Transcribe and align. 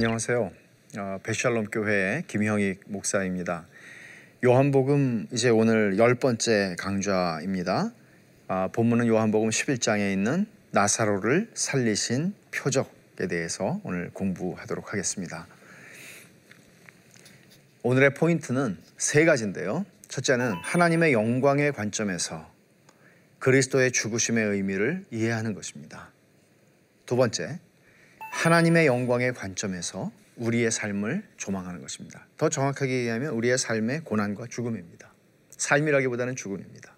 안녕하세요. 0.00 0.52
어, 0.96 1.18
베샬롬 1.24 1.70
교회 1.72 2.22
김형익 2.28 2.82
목사입니다. 2.86 3.66
요한복음 4.44 5.26
이제 5.32 5.48
오늘 5.48 5.98
열 5.98 6.14
번째 6.14 6.76
강좌입니다. 6.78 7.90
아, 8.46 8.68
본문은 8.68 9.08
요한복음 9.08 9.48
11장에 9.48 10.12
있는 10.12 10.46
나사로를 10.70 11.50
살리신 11.52 12.32
표적에 12.54 13.26
대해서 13.28 13.80
오늘 13.82 14.10
공부하도록 14.12 14.92
하겠습니다. 14.92 15.48
오늘의 17.82 18.14
포인트는 18.14 18.78
세 18.98 19.24
가지인데요. 19.24 19.84
첫째는 20.06 20.52
하나님의 20.62 21.12
영광의 21.12 21.72
관점에서 21.72 22.48
그리스도의 23.40 23.90
죽으심의 23.90 24.44
의미를 24.44 25.04
이해하는 25.10 25.54
것입니다. 25.54 26.12
두 27.04 27.16
번째, 27.16 27.58
하나님의 28.30 28.86
영광의 28.86 29.34
관점에서 29.34 30.12
우리의 30.36 30.70
삶을 30.70 31.24
조망하는 31.36 31.80
것입니다. 31.82 32.26
더 32.36 32.48
정확하게 32.48 32.98
얘기하면 32.98 33.32
우리의 33.34 33.58
삶의 33.58 34.02
고난과 34.04 34.46
죽음입니다. 34.48 35.12
삶이라기보다는 35.50 36.36
죽음입니다. 36.36 36.94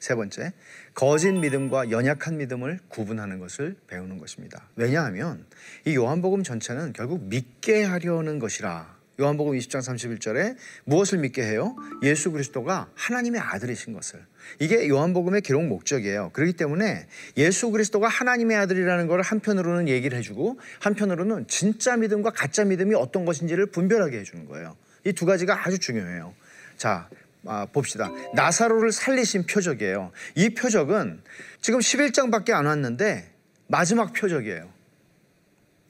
세 0.00 0.16
번째, 0.16 0.52
거짓 0.94 1.30
믿음과 1.30 1.92
연약한 1.92 2.36
믿음을 2.38 2.80
구분하는 2.88 3.38
것을 3.38 3.76
배우는 3.86 4.18
것입니다. 4.18 4.68
왜냐하면 4.74 5.46
이 5.84 5.94
요한복음 5.94 6.42
전체는 6.42 6.92
결국 6.92 7.22
믿게 7.22 7.84
하려는 7.84 8.40
것이라 8.40 8.96
요한복음 9.20 9.56
20장 9.58 9.80
31절에 9.80 10.56
무엇을 10.84 11.18
믿게 11.18 11.42
해요? 11.42 11.76
예수 12.02 12.30
그리스도가 12.32 12.88
하나님의 12.94 13.40
아들이신 13.40 13.92
것을. 13.92 14.24
이게 14.58 14.88
요한복음의 14.88 15.42
기록 15.42 15.64
목적이에요. 15.66 16.30
그렇기 16.32 16.54
때문에 16.54 17.06
예수 17.36 17.70
그리스도가 17.70 18.08
하나님의 18.08 18.56
아들이라는 18.56 19.06
걸 19.06 19.20
한편으로는 19.22 19.88
얘기를 19.88 20.16
해주고 20.18 20.58
한편으로는 20.80 21.46
진짜 21.46 21.96
믿음과 21.96 22.30
가짜 22.30 22.64
믿음이 22.64 22.94
어떤 22.94 23.24
것인지를 23.24 23.66
분별하게 23.66 24.20
해주는 24.20 24.46
거예요. 24.46 24.76
이 25.04 25.12
두 25.12 25.26
가지가 25.26 25.66
아주 25.66 25.78
중요해요. 25.78 26.34
자, 26.76 27.08
아, 27.44 27.66
봅시다. 27.66 28.10
나사로를 28.34 28.92
살리신 28.92 29.46
표적이에요. 29.46 30.12
이 30.36 30.50
표적은 30.54 31.22
지금 31.60 31.80
11장밖에 31.80 32.52
안 32.52 32.66
왔는데 32.66 33.30
마지막 33.66 34.12
표적이에요. 34.12 34.70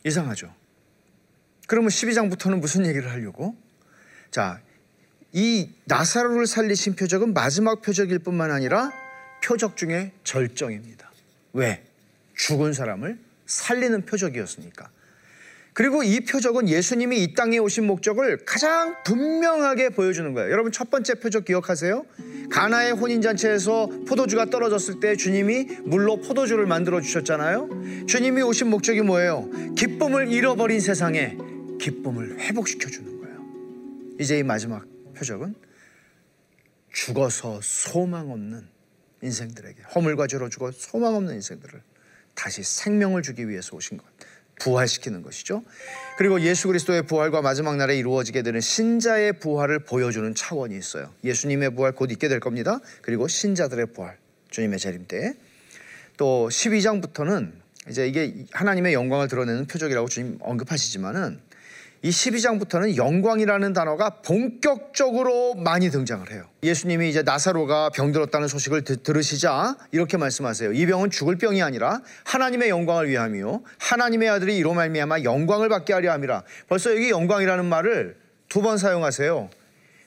이상하죠? 0.05 0.53
그러면 1.73 1.89
12장부터는 1.89 2.61
무슨 2.61 2.85
얘기를 2.85 3.11
하려고? 3.11 3.57
자, 4.31 4.61
이 5.33 5.71
나사로를 5.87 6.47
살리신 6.47 6.97
표적은 6.97 7.33
마지막 7.33 7.81
표적일 7.81 8.19
뿐만 8.19 8.51
아니라 8.51 8.93
표적 9.43 9.79
중에 9.79 10.13
절정입니다. 10.23 11.11
왜? 11.55 11.83
죽은 12.35 12.75
사람을 12.75 13.19
살리는 13.47 14.05
표적이었으니까. 14.05 14.91
그리고 15.73 16.03
이 16.03 16.21
표적은 16.21 16.69
예수님이 16.69 17.23
이 17.23 17.33
땅에 17.33 17.57
오신 17.57 17.87
목적을 17.87 18.45
가장 18.45 18.95
분명하게 19.05 19.89
보여주는 19.89 20.31
거예요. 20.35 20.51
여러분 20.51 20.73
첫 20.73 20.91
번째 20.91 21.15
표적 21.15 21.47
기억하세요? 21.47 22.05
가나의 22.51 22.93
혼인잔치에서 22.93 23.87
포도주가 24.07 24.45
떨어졌을 24.45 25.01
때 25.01 25.17
주님이 25.17 25.79
물로 25.85 26.21
포도주를 26.21 26.67
만들어 26.67 27.01
주셨잖아요. 27.01 28.05
주님이 28.07 28.43
오신 28.43 28.69
목적이 28.69 29.01
뭐예요? 29.01 29.49
기쁨을 29.75 30.31
잃어버린 30.31 30.79
세상에 30.79 31.39
기쁨을 31.83 32.39
회복시켜 32.39 32.89
주는 32.89 33.21
거예요. 33.21 34.17
이제 34.21 34.39
이 34.39 34.43
마지막 34.45 34.87
표적은 35.17 35.55
죽어서 36.93 37.61
소망 37.61 38.31
없는 38.31 38.69
인생들에게 39.23 39.83
허물과 39.95 40.29
죄로 40.29 40.49
죽어 40.49 40.71
소망 40.71 41.17
없는 41.17 41.35
인생들을 41.35 41.83
다시 42.35 42.63
생명을 42.63 43.23
주기 43.23 43.49
위해서 43.49 43.77
오신 43.77 43.99
것. 43.99 44.05
부활시키는 44.61 45.23
것이죠. 45.23 45.65
그리고 46.19 46.41
예수 46.43 46.69
그리스도의 46.69 47.03
부활과 47.03 47.43
마지막 47.43 47.77
날에 47.77 47.97
이루어지게 47.97 48.43
되는 48.43 48.61
신자의 48.61 49.41
부활을 49.41 49.81
보여주는 49.81 50.33
차원이 50.37 50.77
있어요. 50.77 51.13
예수님의 51.25 51.75
부활 51.75 51.93
곧 51.93 52.13
있게 52.13 52.29
될 52.29 52.39
겁니다. 52.39 52.79
그리고 53.01 53.27
신자들의 53.27 53.87
부활, 53.87 54.19
주님의 54.51 54.79
재림 54.79 55.07
때. 55.09 55.35
또 56.17 56.49
12장부터는 56.49 57.55
이제 57.89 58.07
이게 58.07 58.45
하나님의 58.53 58.93
영광을 58.93 59.27
드러내는 59.27 59.67
표적이라고 59.67 60.07
주님 60.07 60.39
언급하시지만은 60.41 61.41
이 62.05 62.11
12장부터는 62.11 62.97
영광이라는 62.97 63.73
단어가 63.73 64.11
본격적으로 64.23 65.55
많이 65.55 65.89
등장을 65.89 66.29
해요. 66.33 66.49
예수님이 66.65 67.09
이제 67.09 67.23
나사로가 67.23 67.91
병들었다는 67.91 68.49
소식을 68.49 68.83
드, 68.83 69.03
들으시자 69.05 69.77
이렇게 69.93 70.17
말씀하세요. 70.17 70.73
이 70.73 70.87
병은 70.87 71.11
죽을 71.11 71.37
병이 71.37 71.63
아니라 71.63 72.01
하나님의 72.25 72.71
영광을 72.71 73.09
위함이요 73.09 73.63
하나님의 73.79 74.29
아들이 74.29 74.57
이로 74.57 74.75
말미암아 74.75 75.23
영광을 75.23 75.69
받게 75.69 75.93
하려 75.93 76.11
함이라. 76.11 76.43
벌써 76.69 76.91
여기 76.91 77.11
영광이라는 77.11 77.65
말을 77.65 78.17
두 78.49 78.63
번 78.63 78.79
사용하세요. 78.79 79.49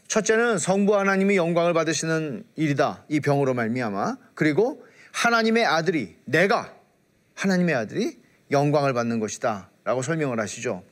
첫째는 0.08 0.60
성부 0.60 0.96
하나님이 0.98 1.38
영광을 1.38 1.74
받으시는 1.74 2.44
일이다. 2.58 3.06
이 3.10 3.22
병으로 3.22 3.54
말미암아. 3.54 4.18
그리고 4.36 4.86
하나님의 5.14 5.66
아들이 5.66 6.16
내가 6.26 6.74
하나님의 7.36 7.74
아들이 7.74 8.20
영광을 8.52 8.94
받는 8.94 9.20
것이다 9.20 9.70
라고 9.86 10.02
설명을 10.02 10.40
하시죠. 10.42 10.84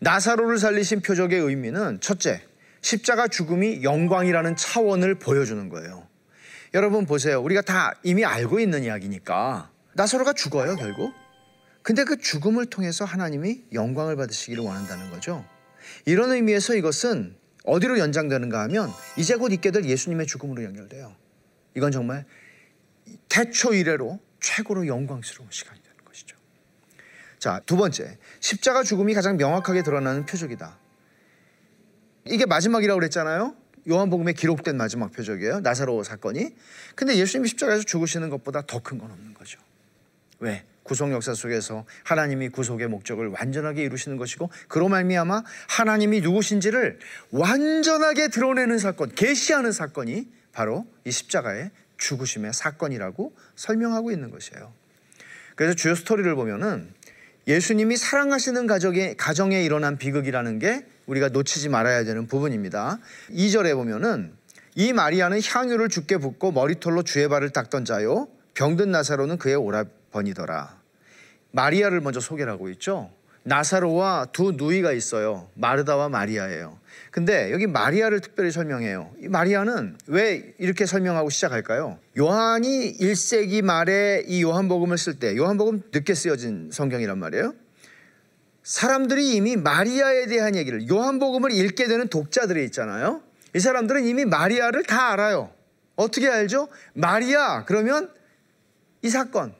나사로를 0.00 0.58
살리신 0.58 1.00
표적의 1.00 1.40
의미는 1.40 2.00
첫째, 2.00 2.42
십자가 2.82 3.28
죽음이 3.28 3.82
영광이라는 3.82 4.56
차원을 4.56 5.16
보여주는 5.16 5.68
거예요. 5.68 6.06
여러분 6.74 7.06
보세요. 7.06 7.40
우리가 7.40 7.62
다 7.62 7.94
이미 8.02 8.24
알고 8.24 8.60
있는 8.60 8.84
이야기니까 8.84 9.70
나사로가 9.94 10.34
죽어요, 10.34 10.76
결국. 10.76 11.14
근데 11.82 12.04
그 12.04 12.18
죽음을 12.18 12.66
통해서 12.66 13.04
하나님이 13.04 13.62
영광을 13.72 14.16
받으시기를 14.16 14.62
원한다는 14.62 15.10
거죠. 15.10 15.44
이런 16.04 16.32
의미에서 16.32 16.74
이것은 16.74 17.36
어디로 17.64 17.98
연장되는가 17.98 18.60
하면 18.62 18.90
이제 19.16 19.36
곧 19.36 19.52
있게 19.52 19.70
될 19.70 19.84
예수님의 19.84 20.26
죽음으로 20.26 20.64
연결돼요. 20.64 21.14
이건 21.74 21.92
정말 21.92 22.24
태초 23.28 23.72
이래로 23.74 24.20
최고로 24.40 24.86
영광스러운 24.86 25.48
시간이다. 25.50 25.85
자, 27.46 27.60
두 27.64 27.76
번째. 27.76 28.18
십자가 28.40 28.82
죽음이 28.82 29.14
가장 29.14 29.36
명확하게 29.36 29.84
드러나는 29.84 30.26
표적이다. 30.26 30.76
이게 32.24 32.44
마지막이라고 32.44 32.98
그랬잖아요. 32.98 33.54
요한복음에 33.88 34.32
기록된 34.32 34.76
마지막 34.76 35.12
표적이에요. 35.12 35.60
나사로 35.60 36.02
사건이. 36.02 36.56
근데 36.96 37.16
예수님이 37.16 37.48
십자가에서 37.48 37.84
죽으시는 37.84 38.30
것보다 38.30 38.62
더 38.62 38.80
큰 38.80 38.98
건 38.98 39.12
없는 39.12 39.34
거죠. 39.34 39.60
왜? 40.40 40.64
구속 40.82 41.12
역사 41.12 41.34
속에서 41.34 41.84
하나님이 42.02 42.48
구속의 42.48 42.88
목적을 42.88 43.28
완전하게 43.28 43.84
이루시는 43.84 44.16
것이고 44.16 44.50
그로 44.66 44.88
말미암아 44.88 45.44
하나님이 45.68 46.22
누구신지를 46.22 46.98
완전하게 47.30 48.26
드러내는 48.26 48.78
사건, 48.78 49.14
계시하는 49.14 49.70
사건이 49.70 50.28
바로 50.50 50.84
이 51.04 51.12
십자가의 51.12 51.70
죽으심의 51.98 52.54
사건이라고 52.54 53.36
설명하고 53.54 54.10
있는 54.10 54.32
것이에요. 54.32 54.72
그래서 55.54 55.74
주요 55.74 55.94
스토리를 55.94 56.34
보면은 56.34 56.95
예수님이 57.46 57.96
사랑하시는 57.96 58.66
가정에, 58.66 59.14
가정에 59.14 59.62
일어난 59.62 59.98
비극이라는 59.98 60.58
게 60.58 60.84
우리가 61.06 61.28
놓치지 61.28 61.68
말아야 61.68 62.02
되는 62.02 62.26
부분입니다. 62.26 62.98
2절에 63.30 63.74
보면은 63.74 64.32
이 64.74 64.92
마리아는 64.92 65.40
향유를 65.40 65.88
죽게 65.88 66.18
붓고 66.18 66.50
머리털로 66.50 67.04
주의 67.04 67.28
발을 67.28 67.50
닦던 67.50 67.84
자요. 67.84 68.26
병든 68.54 68.90
나사로는 68.90 69.38
그의 69.38 69.54
오라버니더라. 69.54 70.76
마리아를 71.52 72.00
먼저 72.00 72.18
소개를 72.18 72.52
하고 72.52 72.68
있죠. 72.70 73.10
나사로와 73.44 74.26
두 74.32 74.52
누이가 74.56 74.92
있어요. 74.92 75.48
마르다와 75.54 76.08
마리아예요. 76.08 76.78
근데 77.10 77.52
여기 77.52 77.66
마리아를 77.66 78.20
특별히 78.20 78.50
설명해요. 78.50 79.10
이 79.22 79.28
마리아는 79.28 79.96
왜 80.06 80.54
이렇게 80.58 80.86
설명하고 80.86 81.30
시작할까요? 81.30 81.98
요한이 82.18 82.98
1세기 82.98 83.62
말에 83.62 84.24
이 84.26 84.42
요한복음을 84.42 84.98
쓸 84.98 85.18
때, 85.18 85.36
요한복음 85.36 85.82
늦게 85.92 86.14
쓰여진 86.14 86.70
성경이란 86.72 87.18
말이에요. 87.18 87.54
사람들이 88.62 89.34
이미 89.34 89.56
마리아에 89.56 90.26
대한 90.26 90.56
얘기를, 90.56 90.88
요한복음을 90.88 91.52
읽게 91.52 91.86
되는 91.86 92.08
독자들이 92.08 92.64
있잖아요. 92.66 93.22
이 93.54 93.60
사람들은 93.60 94.06
이미 94.06 94.24
마리아를 94.24 94.82
다 94.82 95.12
알아요. 95.12 95.50
어떻게 95.94 96.28
알죠? 96.28 96.68
마리아, 96.92 97.64
그러면 97.64 98.10
이 99.02 99.08
사건. 99.08 99.54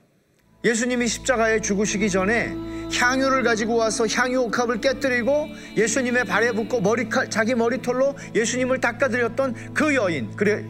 예수님이 0.64 1.06
십자가에 1.06 1.60
죽으시기 1.60 2.10
전에 2.10 2.75
향유를 2.92 3.42
가지고 3.42 3.76
와서 3.76 4.06
향유 4.06 4.40
옥합을 4.42 4.80
깨뜨리고 4.80 5.48
예수님의 5.76 6.24
발에 6.24 6.52
붓고 6.52 6.80
머리칼 6.80 7.30
자기 7.30 7.54
머리털로 7.54 8.16
예수님을 8.34 8.80
닦아드렸던 8.80 9.74
그 9.74 9.94
여인 9.94 10.34
그래 10.36 10.64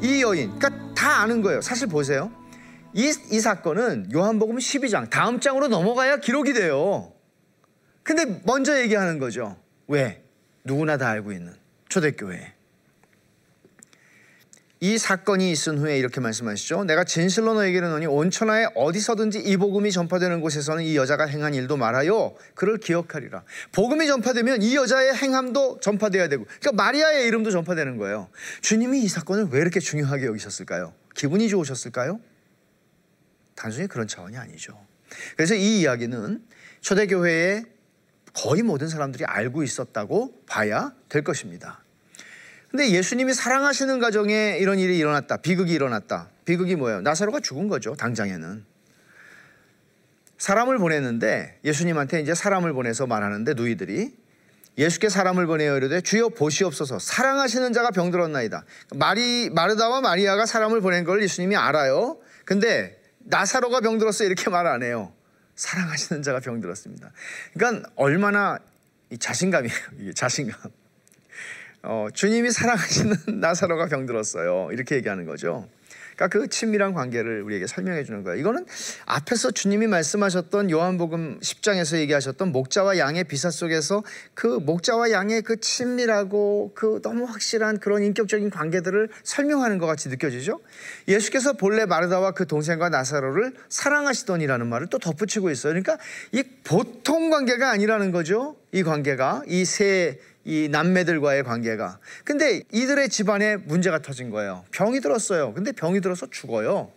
이 0.00 0.22
여인. 0.22 0.58
그러니까 0.58 0.94
다 0.94 1.22
아는 1.22 1.42
거예요. 1.42 1.60
사실 1.60 1.86
보세요. 1.86 2.30
이, 2.92 3.12
이 3.30 3.40
사건은 3.40 4.10
요한복음 4.12 4.56
12장 4.58 5.10
다음 5.10 5.40
장으로 5.40 5.68
넘어가야 5.68 6.18
기록이 6.18 6.52
돼요. 6.52 7.12
근데 8.02 8.40
먼저 8.44 8.80
얘기하는 8.80 9.18
거죠. 9.18 9.56
왜? 9.88 10.22
누구나 10.62 10.96
다 10.96 11.08
알고 11.08 11.32
있는 11.32 11.54
초대교회 11.88 12.53
이 14.84 14.98
사건이 14.98 15.50
있은 15.50 15.78
후에 15.78 15.96
이렇게 15.96 16.20
말씀하시죠. 16.20 16.84
내가 16.84 17.04
진실로 17.04 17.54
너에게 17.54 17.78
이르노니 17.78 18.04
온 18.04 18.30
천하에 18.30 18.66
어디서든지 18.74 19.38
이 19.38 19.56
복음이 19.56 19.90
전파되는 19.90 20.42
곳에서는 20.42 20.84
이 20.84 20.94
여자가 20.94 21.24
행한 21.24 21.54
일도 21.54 21.78
말하여 21.78 22.34
그를 22.54 22.76
기억하리라. 22.76 23.44
복음이 23.72 24.06
전파되면 24.06 24.60
이 24.60 24.76
여자의 24.76 25.14
행함도 25.14 25.80
전파돼야 25.80 26.28
되고, 26.28 26.44
그러니까 26.44 26.72
마리아의 26.72 27.26
이름도 27.28 27.50
전파되는 27.50 27.96
거예요. 27.96 28.28
주님이 28.60 29.00
이 29.00 29.08
사건을 29.08 29.46
왜 29.52 29.60
이렇게 29.60 29.80
중요하게 29.80 30.26
여기셨을까요? 30.26 30.92
기분이 31.14 31.48
좋으셨을까요? 31.48 32.20
단순히 33.54 33.86
그런 33.86 34.06
차원이 34.06 34.36
아니죠. 34.36 34.78
그래서 35.34 35.54
이 35.54 35.80
이야기는 35.80 36.44
초대교회의 36.82 37.64
거의 38.34 38.62
모든 38.62 38.88
사람들이 38.88 39.24
알고 39.24 39.62
있었다고 39.62 40.42
봐야 40.44 40.92
될 41.08 41.24
것입니다. 41.24 41.83
근데 42.74 42.90
예수님이 42.90 43.34
사랑하시는 43.34 44.00
가정에 44.00 44.58
이런 44.58 44.80
일이 44.80 44.98
일어났다. 44.98 45.36
비극이 45.36 45.72
일어났다. 45.72 46.28
비극이 46.44 46.74
뭐예요? 46.74 47.02
나사로가 47.02 47.38
죽은 47.38 47.68
거죠. 47.68 47.94
당장에는. 47.94 48.64
사람을 50.38 50.78
보냈는데 50.78 51.60
예수님한테 51.64 52.20
이제 52.20 52.34
사람을 52.34 52.72
보내서 52.72 53.06
말하는데 53.06 53.54
누이들이 53.54 54.16
예수께 54.76 55.08
사람을 55.08 55.46
보내어 55.46 55.76
이르되 55.76 56.00
주여 56.00 56.30
보시옵소서 56.30 56.98
사랑하시는 56.98 57.72
자가 57.72 57.92
병들었나이다. 57.92 58.64
마리 58.96 59.50
마르다와 59.50 60.00
마리아가 60.00 60.44
사람을 60.44 60.80
보낸 60.80 61.04
걸 61.04 61.22
예수님이 61.22 61.54
알아요. 61.54 62.18
근데 62.44 63.00
나사로가 63.20 63.82
병들었어 63.82 64.24
이렇게 64.24 64.50
말 64.50 64.66
안 64.66 64.82
해요. 64.82 65.12
사랑하시는 65.54 66.24
자가 66.24 66.40
병들었습니다. 66.40 67.12
그러니까 67.52 67.88
얼마나 67.94 68.58
자신감이에요. 69.16 70.12
자신감. 70.16 70.72
어, 71.86 72.08
주님이 72.12 72.50
사랑하시는 72.50 73.16
나사로가 73.40 73.86
병들었어요. 73.86 74.70
이렇게 74.72 74.96
얘기하는 74.96 75.26
거죠. 75.26 75.68
그러니까 76.16 76.38
그 76.38 76.48
친밀한 76.48 76.94
관계를 76.94 77.42
우리에게 77.42 77.66
설명해 77.66 78.04
주는 78.04 78.22
거예요. 78.22 78.38
이거는 78.38 78.64
앞에서 79.04 79.50
주님이 79.50 79.88
말씀하셨던 79.88 80.70
요한복음 80.70 81.40
10장에서 81.40 81.98
얘기하셨던 81.98 82.52
목자와 82.52 82.98
양의 82.98 83.24
비사 83.24 83.50
속에서 83.50 84.04
그 84.32 84.46
목자와 84.46 85.10
양의 85.10 85.42
그 85.42 85.58
친밀하고 85.60 86.72
그 86.74 87.00
너무 87.02 87.24
확실한 87.24 87.80
그런 87.80 88.04
인격적인 88.04 88.50
관계들을 88.50 89.08
설명하는 89.24 89.78
것 89.78 89.86
같이 89.86 90.08
느껴지죠. 90.08 90.60
예수께서 91.08 91.54
본래 91.54 91.84
마르다와 91.84 92.30
그 92.30 92.46
동생과 92.46 92.90
나사로를 92.90 93.52
사랑하시더니라는 93.68 94.68
말을 94.68 94.86
또 94.86 94.98
덧붙이고 94.98 95.50
있어요. 95.50 95.72
그러니까 95.72 95.98
이 96.30 96.44
보통 96.62 97.30
관계가 97.30 97.70
아니라는 97.70 98.12
거죠. 98.12 98.56
이 98.70 98.84
관계가 98.84 99.42
이세 99.48 100.18
이 100.44 100.68
남매들과의 100.68 101.44
관계가. 101.44 101.98
근데 102.24 102.62
이들의 102.70 103.08
집안에 103.08 103.56
문제가 103.56 104.00
터진 104.00 104.30
거예요. 104.30 104.64
병이 104.72 105.00
들었어요. 105.00 105.54
근데 105.54 105.72
병이 105.72 106.00
들어서 106.00 106.26
죽어요. 106.30 106.92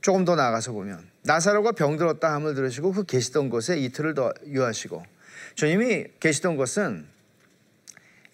조금 0.00 0.24
더 0.24 0.36
나아가서 0.36 0.72
보면 0.72 1.06
나사로가 1.22 1.72
병 1.72 1.96
들었다 1.96 2.32
함을 2.32 2.54
들으시고 2.54 2.92
그 2.92 3.04
계시던 3.04 3.50
곳에 3.50 3.76
이틀을 3.76 4.14
더 4.14 4.32
유하시고 4.46 5.04
주님이 5.54 6.04
계시던 6.20 6.56
곳은 6.56 7.06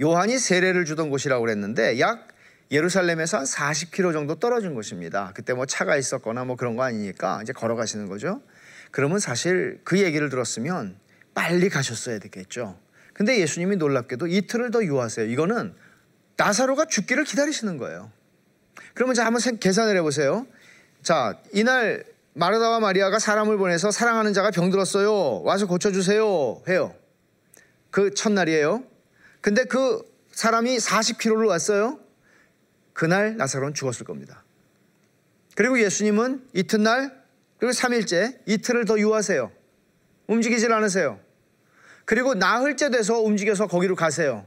요한이 0.02 0.38
세례를 0.38 0.84
주던 0.84 1.10
곳이라고 1.10 1.42
그랬는데 1.42 1.98
약 2.00 2.28
예루살렘에서 2.70 3.38
한 3.38 3.44
40km 3.44 4.12
정도 4.12 4.34
떨어진 4.36 4.74
곳입니다. 4.74 5.32
그때 5.34 5.54
뭐 5.54 5.66
차가 5.66 5.96
있었거나 5.96 6.44
뭐 6.44 6.56
그런 6.56 6.76
거 6.76 6.82
아니니까 6.82 7.40
이제 7.42 7.52
걸어가시는 7.52 8.08
거죠. 8.08 8.42
그러면 8.90 9.18
사실 9.18 9.80
그 9.84 10.00
얘기를 10.00 10.28
들었으면 10.28 10.96
빨리 11.34 11.68
가셨어야 11.68 12.18
되겠죠. 12.18 12.78
근데 13.14 13.40
예수님이 13.40 13.76
놀랍게도 13.76 14.26
이틀을 14.26 14.70
더 14.70 14.84
유하세요. 14.84 15.26
이거는 15.26 15.75
나사로가 16.37 16.84
죽기를 16.87 17.25
기다리시는 17.25 17.78
거예요. 17.78 18.11
그러면 18.93 19.14
자 19.14 19.25
한번 19.25 19.58
계산을 19.58 19.96
해보세요. 19.96 20.46
자 21.02 21.40
이날 21.52 22.05
마르다와 22.34 22.81
마리아가 22.81 23.19
사람을 23.19 23.56
보내서 23.56 23.90
사랑하는 23.90 24.32
자가 24.32 24.50
병들었어요. 24.50 25.43
와서 25.43 25.66
고쳐주세요. 25.66 26.62
해요. 26.69 26.94
그 27.90 28.12
첫날이에요. 28.12 28.84
근데 29.40 29.64
그 29.64 30.02
사람이 30.32 30.76
40km를 30.76 31.49
왔어요. 31.49 32.00
그날 32.93 33.37
나사로는 33.37 33.75
죽었을 33.75 34.05
겁니다. 34.05 34.43
그리고 35.55 35.81
예수님은 35.81 36.49
이튿날 36.52 37.22
그리고 37.58 37.72
3일째 37.72 38.38
이틀을 38.46 38.84
더 38.84 38.99
유하세요. 38.99 39.52
움직이질 40.26 40.72
않으세요. 40.72 41.20
그리고 42.04 42.34
나흘째 42.34 42.90
돼서 42.90 43.20
움직여서 43.20 43.66
거기로 43.66 43.94
가세요. 43.94 44.46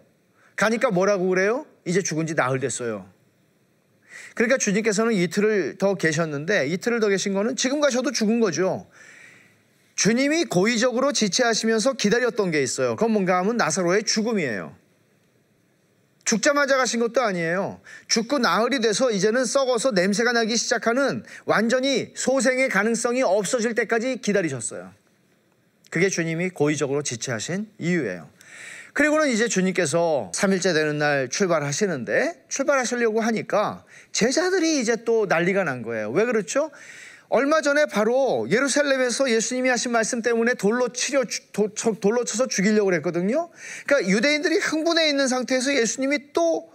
가니까 0.56 0.92
뭐라고 0.92 1.27
그래요? 1.30 1.65
이제 1.86 2.01
죽은 2.01 2.27
지 2.27 2.36
나흘 2.36 2.59
됐어요. 2.59 3.07
그러니까 4.36 4.57
주님께서는 4.57 5.13
이틀을 5.13 5.77
더 5.77 5.95
계셨는데 5.95 6.68
이틀을 6.68 7.00
더 7.00 7.07
계신 7.07 7.33
거는 7.33 7.56
지금 7.56 7.80
가셔도 7.80 8.12
죽은 8.12 8.39
거죠. 8.39 8.88
주님이 9.95 10.45
고의적으로 10.45 11.12
지체하시면서 11.12 11.94
기다렸던 11.94 12.51
게 12.51 12.62
있어요. 12.62 12.95
그건 12.95 13.12
뭔가 13.12 13.39
하면 13.39 13.57
나사로의 13.57 14.03
죽음이에요. 14.03 14.75
죽자마자 16.24 16.77
가신 16.77 17.00
것도 17.00 17.21
아니에요. 17.21 17.80
죽고 18.07 18.39
나흘이 18.39 18.81
돼서 18.81 19.10
이제는 19.10 19.45
썩어서 19.45 19.92
냄새가 19.92 20.33
나기 20.33 20.56
시작하는 20.57 21.24
완전히 21.45 22.12
소생의 22.15 22.69
가능성이 22.69 23.24
없어질 23.24 23.74
때까지 23.75 24.18
기다리셨어요. 24.18 24.92
그게 25.89 26.10
주님이 26.10 26.50
고의적으로 26.50 27.01
지체하신 27.01 27.69
이유예요. 27.78 28.30
그리고는 28.94 29.30
이제 29.30 29.48
주님께서 29.48 30.31
3일째 30.34 30.74
되는 30.74 30.98
날 30.98 31.30
출발하시는데 31.30 32.45
출발하시려고 32.50 33.22
하니까 33.22 33.86
제자들이 34.12 34.80
이제 34.80 34.98
또 35.06 35.28
난리가 35.28 35.63
난 35.63 35.84
거예요. 35.84 36.10
왜 36.10 36.25
그렇죠? 36.25 36.72
얼마 37.30 37.62
전에 37.62 37.86
바로 37.86 38.48
예루살렘에서 38.50 39.30
예수님이 39.30 39.69
하신 39.69 39.92
말씀 39.92 40.22
때문에 40.22 40.54
돌로 40.56 40.89
치려 40.94 41.24
도, 41.51 41.68
돌로 41.74 42.24
쳐서 42.24 42.48
죽이려고 42.48 42.86
그랬거든요. 42.86 43.50
그러니까 43.86 44.10
유대인들이 44.10 44.57
흥분해 44.57 45.10
있는 45.10 45.28
상태에서 45.28 45.75
예수님이 45.75 46.31
또 46.34 46.72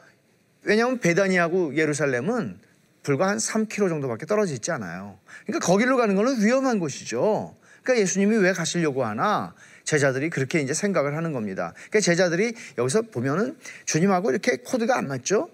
왜냐하면 0.62 1.00
베다니하고 1.00 1.75
예루살렘은 1.75 2.61
불과 3.03 3.29
한 3.29 3.38
3km 3.38 3.88
정도밖에 3.88 4.26
떨어져 4.26 4.55
있지 4.55 4.70
않아요. 4.70 5.19
그러니까 5.47 5.67
거기로 5.67 5.97
가는 5.97 6.14
것은 6.14 6.44
위험한 6.44 6.79
곳이죠. 6.79 7.56
그러니까 7.82 8.02
예수님이 8.02 8.37
왜 8.37 8.52
가시려고 8.52 9.05
하나? 9.05 9.55
제자들이 9.84 10.31
그렇게 10.31 10.61
이제 10.61 10.75
생각을 10.75 11.17
하는 11.17 11.32
겁니다. 11.32 11.73
그러니까 11.75 12.00
제자들이 12.00 12.55
여기서 12.78 13.02
보면은 13.02 13.59
주님하고 13.85 14.30
이렇게 14.30 14.59
코드가 14.59 14.97
안 14.97 15.09
맞죠? 15.09 15.50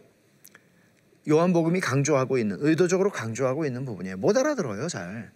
요한복음이 1.28 1.80
강조하고 1.80 2.38
있는, 2.38 2.56
의도적으로 2.60 3.10
강조하고 3.10 3.66
있는 3.66 3.84
부분이에요. 3.84 4.16
못 4.16 4.36
알아들어요, 4.36 4.88
잘. 4.88 5.30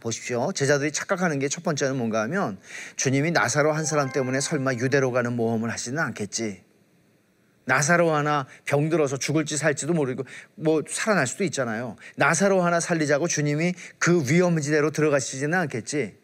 보십시오. 0.00 0.52
제자들이 0.52 0.92
착각하는 0.92 1.38
게 1.38 1.48
첫 1.48 1.62
번째는 1.62 1.96
뭔가 1.96 2.20
하면 2.22 2.58
주님이 2.96 3.30
나사로 3.30 3.72
한 3.72 3.84
사람 3.86 4.12
때문에 4.12 4.40
설마 4.40 4.74
유대로 4.74 5.10
가는 5.10 5.32
모험을 5.32 5.70
하시는 5.70 5.98
않겠지. 5.98 6.65
나사로 7.66 8.12
하나 8.12 8.46
병들어서 8.64 9.18
죽을지 9.18 9.56
살지도 9.56 9.92
모르고 9.92 10.24
뭐 10.54 10.82
살아날 10.88 11.26
수도 11.26 11.44
있잖아요. 11.44 11.96
나사로 12.16 12.62
하나 12.62 12.80
살리자고 12.80 13.28
주님이 13.28 13.74
그 13.98 14.22
위험지대로 14.30 14.90
들어가시지는 14.92 15.58
않겠지. 15.58 16.16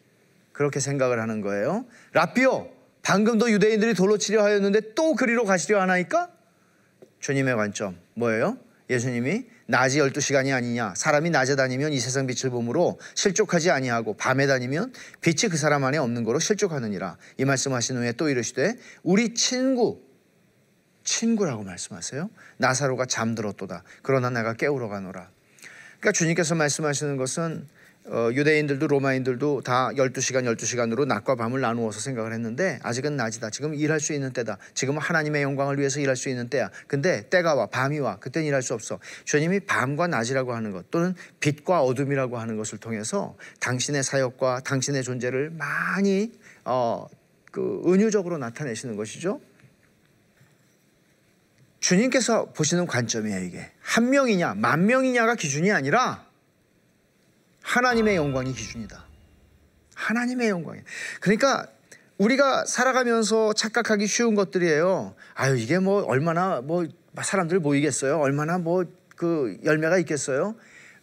그렇게 0.53 0.79
생각을 0.79 1.19
하는 1.19 1.41
거예요. 1.41 1.85
라비오 2.13 2.71
방금도 3.01 3.51
유대인들이 3.51 3.93
돌로 3.93 4.17
치려 4.17 4.43
하였는데 4.43 4.93
또 4.95 5.15
그리로 5.15 5.43
가시려 5.43 5.81
하나이까? 5.81 6.29
주님의 7.19 7.55
관점 7.55 7.97
뭐예요? 8.15 8.57
예수님이 8.89 9.45
낮이 9.65 9.99
12시간이 9.99 10.53
아니냐 10.53 10.93
사람이 10.95 11.29
낮에 11.29 11.55
다니면 11.55 11.93
이 11.93 11.99
세상 11.99 12.27
빛을 12.27 12.51
보므로 12.51 12.99
실족하지 13.15 13.71
아니하고 13.71 14.15
밤에 14.15 14.45
다니면 14.45 14.93
빛이 15.21 15.49
그 15.49 15.57
사람 15.57 15.83
안에 15.83 15.97
없는 15.97 16.23
거로 16.23 16.39
실족하느니라 16.39 17.17
이 17.37 17.45
말씀하신 17.45 17.97
후에 17.97 18.11
또 18.13 18.29
이르시되 18.29 18.75
우리 19.03 19.33
친구 19.33 20.01
친구라고 21.03 21.63
말씀하세요. 21.63 22.29
나사로가 22.57 23.05
잠들었도다. 23.05 23.83
그러나 24.01 24.29
내가 24.29 24.53
깨우러 24.53 24.87
가노라. 24.87 25.29
그러니까 25.99 26.11
주님께서 26.11 26.55
말씀하시는 26.55 27.17
것은 27.17 27.67
어, 28.05 28.29
유대인들도 28.33 28.85
로마인들도 28.87 29.61
다 29.61 29.89
12시간 29.95 30.43
12시간으로 30.55 31.05
낮과 31.05 31.35
밤을 31.35 31.61
나누어서 31.61 32.01
생각을 32.01 32.33
했는데 32.33 32.79
아직은 32.83 33.15
낮이다. 33.15 33.49
지금 33.49 33.73
일할 33.73 34.01
수 34.01 34.11
있는 34.11 34.33
때다. 34.33 34.57
지금은 34.73 34.99
하나님의 34.99 35.41
영광을 35.41 35.79
위해서 35.79 36.01
일할 36.01 36.17
수 36.17 36.27
있는 36.27 36.49
때야. 36.49 36.69
근데 36.87 37.29
때가 37.29 37.55
와 37.55 37.67
밤이 37.67 37.99
와. 37.99 38.17
그때는 38.17 38.45
일할 38.45 38.61
수 38.61 38.73
없어. 38.73 38.99
주님이 39.23 39.61
밤과 39.61 40.07
낮이라고 40.07 40.53
하는 40.53 40.71
것 40.71 40.91
또는 40.91 41.15
빛과 41.39 41.81
어둠이라고 41.81 42.37
하는 42.37 42.57
것을 42.57 42.77
통해서 42.77 43.37
당신의 43.61 44.03
사역과 44.03 44.61
당신의 44.65 45.03
존재를 45.03 45.51
많이 45.51 46.33
어, 46.65 47.07
그 47.51 47.81
은유적으로 47.85 48.37
나타내시는 48.37 48.97
것이죠. 48.97 49.39
주님께서 51.83 52.45
보시는 52.53 52.87
관점이에요, 52.87 53.43
이게. 53.43 53.71
한 53.81 54.09
명이냐, 54.09 54.55
만 54.55 54.85
명이냐가 54.85 55.35
기준이 55.35 55.71
아니라 55.71 56.25
하나님의 57.61 58.15
영광이 58.15 58.53
기준이다. 58.53 59.05
하나님의 59.95 60.49
영광이. 60.49 60.81
그러니까 61.21 61.67
우리가 62.17 62.65
살아가면서 62.65 63.53
착각하기 63.53 64.07
쉬운 64.07 64.35
것들이에요. 64.35 65.15
아유, 65.33 65.57
이게 65.57 65.79
뭐 65.79 66.03
얼마나 66.03 66.61
뭐 66.61 66.85
사람들 67.21 67.59
모이겠어요? 67.59 68.19
얼마나 68.19 68.57
뭐 68.57 68.85
그 69.15 69.57
열매가 69.63 69.99
있겠어요? 69.99 70.55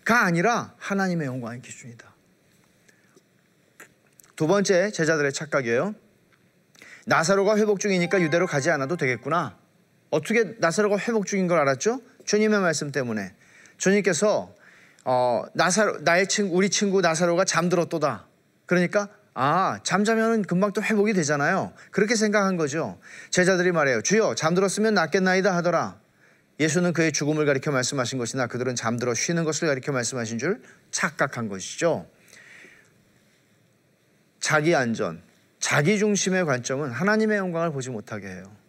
가 0.04 0.24
아니라 0.24 0.74
하나님의 0.78 1.26
영광의 1.26 1.62
기준이다. 1.62 2.12
두 4.36 4.46
번째 4.46 4.90
제자들의 4.90 5.32
착각이에요. 5.32 5.94
나사로가 7.06 7.56
회복 7.56 7.80
중이니까 7.80 8.20
유대로 8.20 8.46
가지 8.46 8.70
않아도 8.70 8.96
되겠구나. 8.96 9.56
어떻게 10.10 10.54
나사로가 10.58 10.98
회복 10.98 11.26
중인 11.26 11.46
걸 11.46 11.58
알았죠? 11.58 12.00
주님의 12.24 12.60
말씀 12.60 12.92
때문에. 12.92 13.32
주님께서 13.78 14.54
어, 15.04 15.42
나사로 15.54 16.00
나의 16.00 16.28
친구 16.28 16.56
우리 16.56 16.68
친구 16.68 17.00
나사로가 17.00 17.44
잠들었도다. 17.44 18.26
그러니까 18.66 19.08
아 19.34 19.80
잠자면은 19.82 20.42
금방 20.42 20.72
또 20.72 20.82
회복이 20.82 21.12
되잖아요. 21.14 21.72
그렇게 21.90 22.14
생각한 22.14 22.56
거죠. 22.56 22.98
제자들이 23.30 23.72
말해요. 23.72 24.02
주여 24.02 24.34
잠들었으면 24.34 24.94
낫겠나이다 24.94 25.54
하더라. 25.56 25.98
예수는 26.58 26.92
그의 26.92 27.12
죽음을 27.12 27.46
가리켜 27.46 27.70
말씀하신 27.70 28.18
것이나 28.18 28.46
그들은 28.46 28.74
잠들어 28.74 29.14
쉬는 29.14 29.44
것을 29.44 29.68
가리켜 29.68 29.92
말씀하신 29.92 30.38
줄 30.38 30.60
착각한 30.90 31.48
것이죠. 31.48 32.06
자기 34.40 34.74
안전, 34.74 35.22
자기 35.58 35.98
중심의 35.98 36.44
관점은 36.44 36.90
하나님의 36.90 37.38
영광을 37.38 37.72
보지 37.72 37.90
못하게 37.90 38.28
해요. 38.28 38.59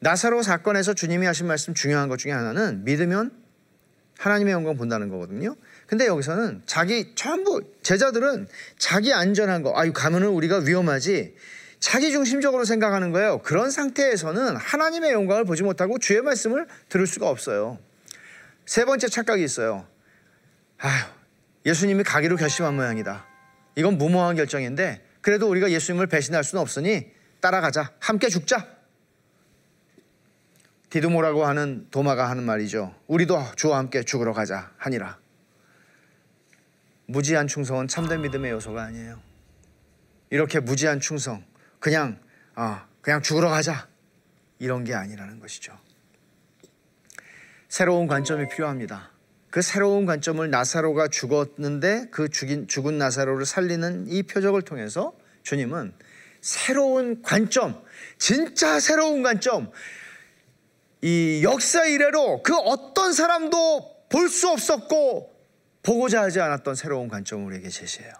나사로 0.00 0.42
사건에서 0.42 0.94
주님이 0.94 1.26
하신 1.26 1.46
말씀 1.46 1.74
중요한 1.74 2.08
것 2.08 2.18
중에 2.18 2.32
하나는 2.32 2.84
믿으면 2.84 3.30
하나님의 4.18 4.52
영광 4.52 4.76
본다는 4.76 5.08
거거든요. 5.08 5.56
근데 5.86 6.06
여기서는 6.06 6.62
자기 6.66 7.14
전부 7.14 7.62
제자들은 7.82 8.48
자기 8.78 9.14
안전한 9.14 9.62
거, 9.62 9.72
아유 9.78 9.92
가면은 9.92 10.28
우리가 10.28 10.58
위험하지. 10.58 11.34
자기 11.80 12.12
중심적으로 12.12 12.66
생각하는 12.66 13.10
거예요. 13.10 13.38
그런 13.38 13.70
상태에서는 13.70 14.56
하나님의 14.56 15.12
영광을 15.12 15.44
보지 15.44 15.62
못하고 15.62 15.98
주의 15.98 16.20
말씀을 16.20 16.66
들을 16.90 17.06
수가 17.06 17.28
없어요. 17.28 17.78
세 18.66 18.84
번째 18.84 19.08
착각이 19.08 19.42
있어요. 19.42 19.86
아유, 20.78 21.02
예수님이 21.64 22.04
가기로 22.04 22.36
결심한 22.36 22.76
모양이다. 22.76 23.26
이건 23.76 23.96
무모한 23.96 24.36
결정인데 24.36 25.02
그래도 25.22 25.48
우리가 25.48 25.70
예수님을 25.70 26.06
배신할 26.06 26.44
수는 26.44 26.60
없으니 26.60 27.10
따라가자. 27.40 27.92
함께 27.98 28.28
죽자. 28.28 28.79
디두모라고 30.90 31.46
하는 31.46 31.86
도마가 31.90 32.28
하는 32.28 32.42
말이죠. 32.42 32.94
우리도 33.06 33.54
주와 33.56 33.78
함께 33.78 34.02
죽으러 34.02 34.32
가자 34.32 34.72
하니라. 34.76 35.18
무지한 37.06 37.46
충성은 37.46 37.88
참된 37.88 38.22
믿음의 38.22 38.50
요소가 38.52 38.82
아니에요. 38.84 39.20
이렇게 40.30 40.60
무지한 40.60 41.00
충성, 41.00 41.44
그냥 41.78 42.20
아 42.54 42.86
그냥 43.00 43.22
죽으러 43.22 43.48
가자 43.48 43.88
이런 44.58 44.84
게 44.84 44.94
아니라는 44.94 45.40
것이죠. 45.40 45.76
새로운 47.68 48.08
관점이 48.08 48.48
필요합니다. 48.48 49.10
그 49.50 49.62
새로운 49.62 50.06
관점을 50.06 50.48
나사로가 50.48 51.08
죽었는데 51.08 52.08
그 52.10 52.28
죽인 52.28 52.68
죽은 52.68 52.98
나사로를 52.98 53.46
살리는 53.46 54.06
이 54.08 54.24
표적을 54.24 54.62
통해서 54.62 55.12
주님은 55.42 55.92
새로운 56.40 57.22
관점, 57.22 57.82
진짜 58.18 58.80
새로운 58.80 59.22
관점, 59.22 59.70
이 61.02 61.40
역사 61.42 61.86
이래로 61.86 62.42
그 62.42 62.54
어떤 62.56 63.12
사람도 63.12 64.00
볼 64.08 64.28
수 64.28 64.48
없었고 64.48 65.32
보고자 65.82 66.22
하지 66.22 66.40
않았던 66.40 66.74
새로운 66.74 67.08
관점을 67.08 67.44
우리에게 67.46 67.68
제시해요. 67.68 68.12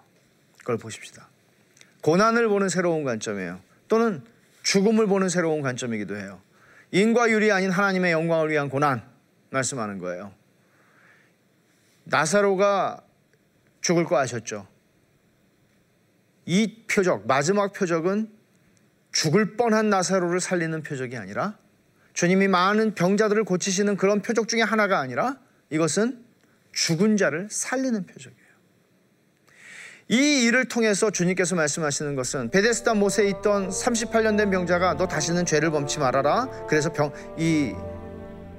그걸 0.58 0.78
보십시다. 0.78 1.28
고난을 2.00 2.48
보는 2.48 2.68
새로운 2.68 3.04
관점이에요. 3.04 3.60
또는 3.88 4.22
죽음을 4.62 5.06
보는 5.06 5.28
새로운 5.28 5.60
관점이기도 5.62 6.16
해요. 6.16 6.40
인과율이 6.92 7.52
아닌 7.52 7.70
하나님의 7.70 8.12
영광을 8.12 8.50
위한 8.50 8.68
고난 8.68 9.02
말씀하는 9.50 9.98
거예요. 9.98 10.32
나사로가 12.04 13.02
죽을 13.80 14.04
거 14.04 14.18
아셨죠? 14.18 14.66
이 16.46 16.84
표적, 16.90 17.26
마지막 17.26 17.72
표적은 17.72 18.30
죽을 19.12 19.56
뻔한 19.56 19.90
나사로를 19.90 20.40
살리는 20.40 20.82
표적이 20.82 21.16
아니라 21.16 21.58
주님이 22.20 22.48
많은 22.48 22.94
병자들을 22.94 23.44
고치시는 23.44 23.96
그런 23.96 24.20
표적 24.20 24.46
중에 24.46 24.60
하나가 24.60 24.98
아니라 24.98 25.38
이것은 25.70 26.22
죽은 26.70 27.16
자를 27.16 27.48
살리는 27.50 28.04
표적이에요. 28.04 28.50
이 30.08 30.44
일을 30.44 30.66
통해서 30.66 31.10
주님께서 31.10 31.56
말씀하시는 31.56 32.14
것은 32.16 32.50
베데스다 32.50 32.92
못에 32.92 33.26
있던 33.30 33.70
38년 33.70 34.36
된 34.36 34.50
병자가 34.50 34.98
너 34.98 35.08
다시는 35.08 35.46
죄를 35.46 35.70
범치 35.70 35.98
말아라. 35.98 36.66
그래서 36.68 36.92
병, 36.92 37.10
이 37.38 37.72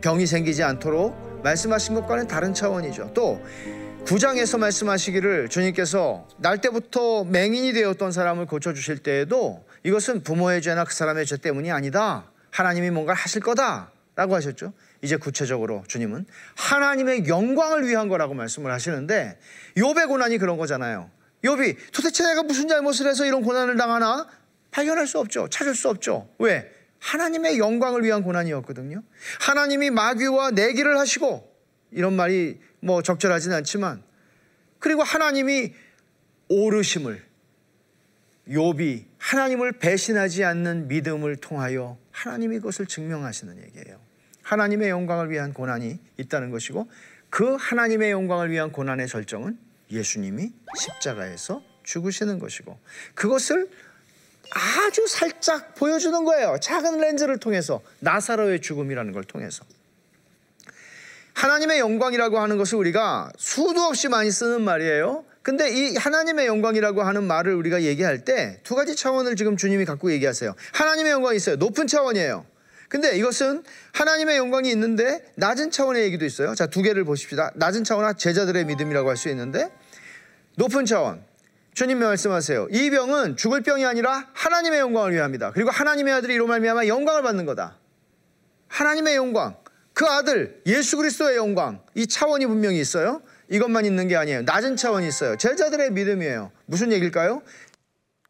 병이 0.02 0.26
생기지 0.26 0.64
않도록 0.64 1.42
말씀하신 1.44 1.94
것과는 1.94 2.28
다른 2.28 2.56
차원이죠. 2.56 3.12
또 3.14 3.46
9장에서 4.06 4.58
말씀하시기를 4.58 5.50
주님께서 5.50 6.28
날 6.38 6.62
때부터 6.62 7.26
맹인이 7.26 7.74
되었던 7.74 8.12
사람을 8.12 8.48
고쳐주실 8.48 9.04
때에도 9.04 9.64
이것은 9.84 10.24
부모의 10.24 10.64
죄나 10.64 10.84
그 10.84 10.96
사람의 10.96 11.28
죄 11.28 11.38
때문이 11.38 11.70
아니다. 11.70 12.32
하나님이 12.52 12.92
뭔가 12.92 13.14
하실 13.14 13.42
거다. 13.42 13.92
라고 14.16 14.36
하셨죠. 14.36 14.74
이제 15.02 15.16
구체적으로 15.16 15.84
주님은 15.88 16.26
하나님의 16.56 17.28
영광을 17.28 17.88
위한 17.88 18.10
거라고 18.10 18.34
말씀을 18.34 18.72
하시는데 18.72 19.40
욥의 19.78 20.08
고난이 20.08 20.38
그런 20.38 20.58
거잖아요. 20.58 21.10
욥이 21.44 21.78
도대체 21.94 22.24
내가 22.24 22.44
무슨 22.44 22.68
잘못을 22.68 23.08
해서 23.08 23.26
이런 23.26 23.42
고난을 23.42 23.78
당하나 23.78 24.28
발견할 24.70 25.08
수 25.08 25.18
없죠. 25.20 25.48
찾을 25.48 25.76
수 25.76 25.90
없죠. 25.90 26.30
왜? 26.40 26.72
하나님의 27.00 27.58
영광을 27.58 28.04
위한 28.04 28.22
고난이었거든요. 28.22 29.02
하나님이 29.40 29.90
마귀와 29.90 30.52
내기를 30.52 31.00
하시고 31.00 31.50
이런 31.92 32.14
말이 32.14 32.60
뭐 32.80 33.02
적절하진 33.02 33.54
않지만 33.54 34.04
그리고 34.78 35.04
하나님이 35.04 35.74
오르심을 36.48 37.24
욥이 38.50 39.06
하나님을 39.22 39.74
배신하지 39.74 40.44
않는 40.44 40.88
믿음을 40.88 41.36
통하여 41.36 41.98
하나님이 42.12 42.58
그것을 42.58 42.88
증명하시는 42.88 43.56
얘기예요. 43.64 44.00
하나님의 44.42 44.90
영광을 44.90 45.30
위한 45.30 45.54
고난이 45.54 46.00
있다는 46.18 46.50
것이고 46.50 46.90
그 47.30 47.56
하나님의 47.56 48.12
영광을 48.12 48.50
위한 48.50 48.72
고난의 48.72 49.08
절정은 49.08 49.58
예수님이 49.92 50.52
십자가에서 50.76 51.64
죽으시는 51.84 52.40
것이고 52.40 52.78
그것을 53.14 53.70
아주 54.50 55.06
살짝 55.08 55.76
보여주는 55.76 56.26
거예요. 56.26 56.58
작은 56.60 56.98
렌즈를 57.00 57.38
통해서 57.38 57.82
나사로의 58.00 58.60
죽음이라는 58.60 59.14
걸 59.14 59.24
통해서 59.24 59.64
하나님의 61.36 61.80
영광이라고 61.80 62.40
하는 62.40 62.58
것을 62.58 62.80
우리가 62.80 63.32
수도 63.38 63.82
없이 63.82 64.10
많이 64.10 64.32
쓰는 64.32 64.64
말이에요. 64.64 65.24
근데 65.44 65.70
이 65.72 65.96
하나님의 65.96 66.46
영광이라고 66.46 67.02
하는 67.02 67.24
말을 67.24 67.56
우리가 67.56 67.82
얘기할 67.84 68.24
때 68.26 68.60
두 68.64 68.76
가지 68.76 68.96
차원을 68.96 69.36
지금 69.36 69.58
주님이 69.58 69.86
갖고 69.86 70.12
얘기하세요. 70.12 70.54
하나님의 70.74 71.12
영광이 71.14 71.36
있어요. 71.38 71.56
높은 71.56 71.88
차원이에요. 71.88 72.46
근데 72.90 73.16
이것은 73.18 73.64
하나님의 73.94 74.38
영광이 74.38 74.70
있는데 74.72 75.24
낮은 75.36 75.72
차원의 75.72 76.04
얘기도 76.04 76.26
있어요. 76.26 76.54
자, 76.56 76.68
두 76.68 76.82
개를 76.82 77.06
보십시다. 77.06 77.52
낮은 77.56 77.84
차원은 77.86 78.18
제자들의 78.18 78.66
믿음이라고 78.66 79.10
할 79.10 79.16
수 79.18 79.30
있는데 79.30 79.72
높은 80.58 80.86
차원. 80.86 81.24
주님 81.74 82.00
말씀하세요. 82.00 82.68
이 82.70 82.90
병은 82.90 83.38
죽을 83.38 83.62
병이 83.62 83.86
아니라 83.86 84.28
하나님의 84.34 84.80
영광을 84.80 85.14
위함이다. 85.14 85.52
그리고 85.54 85.72
하나님의 85.72 86.14
아들이 86.14 86.34
이로 86.36 86.46
말미암아 86.48 86.88
영광을 86.88 87.24
받는 87.24 87.46
거다. 87.46 87.78
하나님의 88.68 89.16
영광. 89.16 89.56
그 89.94 90.06
아들 90.06 90.62
예수 90.66 90.98
그리스도의 90.98 91.38
영광. 91.38 91.82
이 91.96 92.08
차원이 92.08 92.46
분명히 92.46 92.80
있어요. 92.80 93.22
이것만 93.52 93.86
있는 93.86 94.08
게 94.08 94.16
아니에요. 94.16 94.44
낮은 94.44 94.78
차원이 94.78 95.06
있어요. 95.08 95.36
제자들의 95.36 95.92
믿음이에요. 95.92 96.52
무슨 96.66 96.92
얘기일까요? 96.94 97.44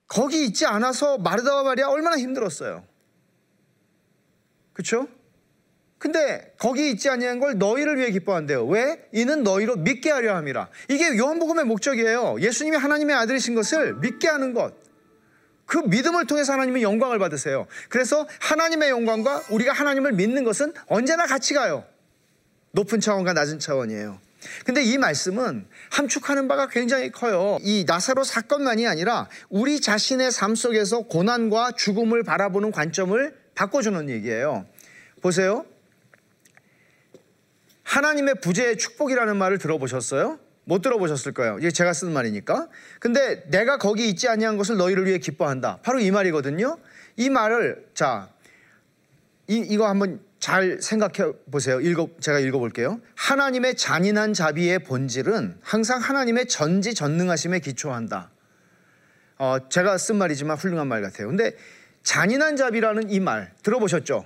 거기 0.08 0.44
있지 0.46 0.66
않아서 0.66 1.20
마르다와 1.20 1.64
마리아 1.64 1.88
얼마나 1.90 2.18
힘들었어요. 2.18 2.84
그렇죠? 4.74 5.08
근데 6.00 6.56
거기 6.58 6.90
있지 6.90 7.08
아니한 7.08 7.40
걸 7.40 7.60
너희를 7.60 7.98
위해 7.98 8.10
기뻐한대요. 8.10 8.66
왜? 8.66 9.08
이는 9.12 9.44
너희로 9.44 9.76
믿게 9.76 10.10
하려 10.10 10.36
함이라. 10.36 10.70
이게 10.90 11.16
요한복음의 11.16 11.66
목적이에요. 11.66 12.38
예수님이 12.40 12.78
하나님의 12.78 13.16
아들이신 13.16 13.54
것을 13.54 13.94
믿게 13.98 14.28
하는 14.28 14.56
것. 14.56 14.74
그 15.68 15.78
믿음을 15.78 16.26
통해서 16.26 16.54
하나님의 16.54 16.82
영광을 16.82 17.20
받으세요. 17.20 17.68
그래서 17.90 18.28
하나님의 18.40 18.90
영광과 18.90 19.44
우리가 19.52 19.72
하나님을 19.72 20.14
믿는 20.14 20.44
것은 20.44 20.74
언제나 20.88 21.28
같이 21.28 21.54
가요. 21.54 21.86
높은 22.72 23.00
차원과 23.00 23.34
낮은 23.34 23.60
차원이에요. 23.60 24.20
근데 24.66 24.84
이 24.84 24.98
말씀은 24.98 25.68
함축하는 25.92 26.48
바가 26.48 26.68
굉장히 26.68 27.12
커요. 27.12 27.58
이 27.62 27.86
나사로 27.88 28.24
사건만이 28.24 28.88
아니라 28.88 29.28
우리 29.50 29.80
자신의 29.80 30.32
삶 30.32 30.56
속에서 30.56 31.02
고난과 31.04 31.74
죽음을 31.74 32.24
바라보는 32.24 32.72
관점을 32.72 33.36
바꿔주는 33.56 34.10
얘기예요. 34.10 34.66
보세요. 35.22 35.66
하나님의 37.84 38.36
부재의 38.42 38.78
축복이라는 38.78 39.38
말을 39.38 39.58
들어보셨어요? 39.58 40.40
못 40.64 40.82
들어보셨을 40.82 41.34
거예요. 41.34 41.58
이게 41.60 41.72
제가 41.72 41.92
쓰는 41.94 42.14
말이니까. 42.14 42.70
근데 43.00 43.44
내가 43.50 43.78
거기 43.78 44.08
있지 44.08 44.28
아니한 44.30 44.58
것을 44.58 44.78
너희를 44.78 45.06
위해 45.06 45.18
기뻐한다. 45.18 45.80
바로 45.84 46.00
이 46.00 46.10
말이거든요. 46.12 46.78
이 47.18 47.30
말을 47.30 47.90
자, 47.94 48.30
이, 49.48 49.58
이거 49.58 49.88
한번 49.88 50.22
잘 50.42 50.82
생각해 50.82 51.32
보세요. 51.52 51.80
읽어 51.80 52.10
제가 52.20 52.40
읽어 52.40 52.58
볼게요. 52.58 53.00
하나님의 53.16 53.76
잔인한 53.76 54.34
자비의 54.34 54.80
본질은 54.80 55.60
항상 55.62 56.02
하나님의 56.02 56.48
전지 56.48 56.96
전능하심에 56.96 57.60
기초한다. 57.60 58.32
어, 59.38 59.70
제가 59.70 59.98
쓴 60.00 60.18
말이지만 60.18 60.58
훌륭한 60.58 60.88
말 60.88 61.02
같아요. 61.04 61.28
근데 61.28 61.56
잔인한 62.04 62.58
자비라는 62.58 63.12
이 63.12 63.20
말 63.20 63.54
들어보셨죠? 63.62 64.26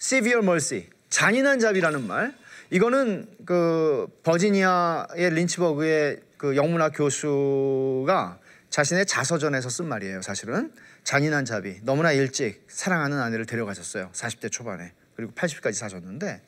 severe 0.00 0.40
mercy. 0.42 0.86
잔인한 1.10 1.58
자비라는 1.60 2.06
말. 2.06 2.34
이거는 2.70 3.28
그 3.44 4.08
버지니아의 4.22 5.34
린치버그의 5.34 6.20
그 6.38 6.56
영문학 6.56 6.92
교수가 6.96 8.38
자신의 8.70 9.04
자서전에서 9.04 9.68
쓴 9.68 9.86
말이에요. 9.86 10.22
사실은 10.22 10.72
잔인한 11.04 11.44
자비. 11.44 11.76
너무나 11.82 12.12
일찍 12.12 12.64
사랑하는 12.68 13.20
아내를 13.20 13.44
데려가셨어요. 13.44 14.08
40대 14.14 14.50
초반에. 14.50 14.92
그리고 15.16 15.32
80까지 15.32 15.74
사셨는데 15.74 16.42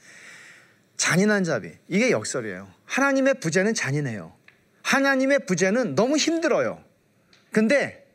잔인한 0.97 1.45
자비. 1.45 1.73
이게 1.89 2.11
역설이에요. 2.11 2.69
하나님의 2.87 3.41
부재는 3.41 3.75
잔인해요. 3.75 4.33
하나님의 4.83 5.47
부재는 5.47 5.95
너무 5.95 6.17
힘들어요. 6.17 6.83
근데 7.53 8.07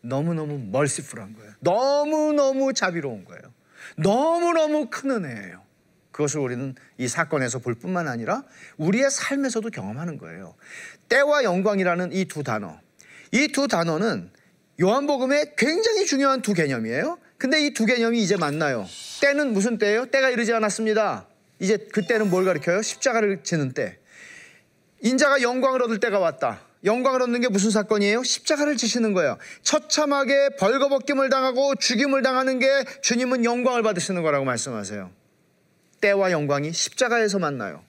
너무너무 0.00 0.58
멀시풀한 0.58 1.34
거예요. 1.34 1.52
너무너무 1.60 2.72
자비로운 2.72 3.24
거예요. 3.24 3.42
너무너무 3.96 4.88
큰 4.90 5.10
은혜예요. 5.10 5.62
그것을 6.12 6.40
우리는 6.40 6.74
이 6.96 7.08
사건에서 7.08 7.58
볼 7.58 7.74
뿐만 7.74 8.06
아니라 8.06 8.44
우리의 8.76 9.10
삶에서도 9.10 9.68
경험하는 9.70 10.18
거예요. 10.18 10.54
때와 11.08 11.42
영광이라는 11.42 12.12
이 12.12 12.26
두 12.26 12.42
단어. 12.42 12.78
이 13.32 13.48
두 13.48 13.66
단어는 13.66 14.30
요한복음의 14.80 15.54
굉장히 15.56 16.06
중요한 16.06 16.40
두 16.42 16.52
개념이에요. 16.54 17.18
근데 17.36 17.66
이 17.66 17.74
두 17.74 17.84
개념이 17.84 18.22
이제 18.22 18.36
만나요. 18.36 18.86
때는 19.24 19.54
무슨 19.54 19.78
때예요? 19.78 20.04
때가 20.06 20.28
이르지 20.28 20.52
않았습니다. 20.52 21.26
이제 21.58 21.78
그때는 21.78 22.28
뭘 22.28 22.44
가리켜요? 22.44 22.82
십자가를 22.82 23.42
지는 23.42 23.72
때. 23.72 23.96
인자가 25.00 25.40
영광을 25.40 25.82
얻을 25.82 25.98
때가 25.98 26.18
왔다. 26.18 26.60
영광을 26.84 27.22
얻는 27.22 27.40
게 27.40 27.48
무슨 27.48 27.70
사건이에요? 27.70 28.22
십자가를 28.22 28.76
지시는 28.76 29.14
거예요. 29.14 29.38
처참하게 29.62 30.56
벌거벗김을 30.58 31.30
당하고 31.30 31.74
죽임을 31.76 32.20
당하는 32.20 32.58
게 32.58 32.66
주님은 33.00 33.46
영광을 33.46 33.82
받으시는 33.82 34.22
거라고 34.22 34.44
말씀하세요. 34.44 35.10
때와 36.02 36.30
영광이 36.30 36.74
십자가에서 36.74 37.38
만나요. 37.38 37.82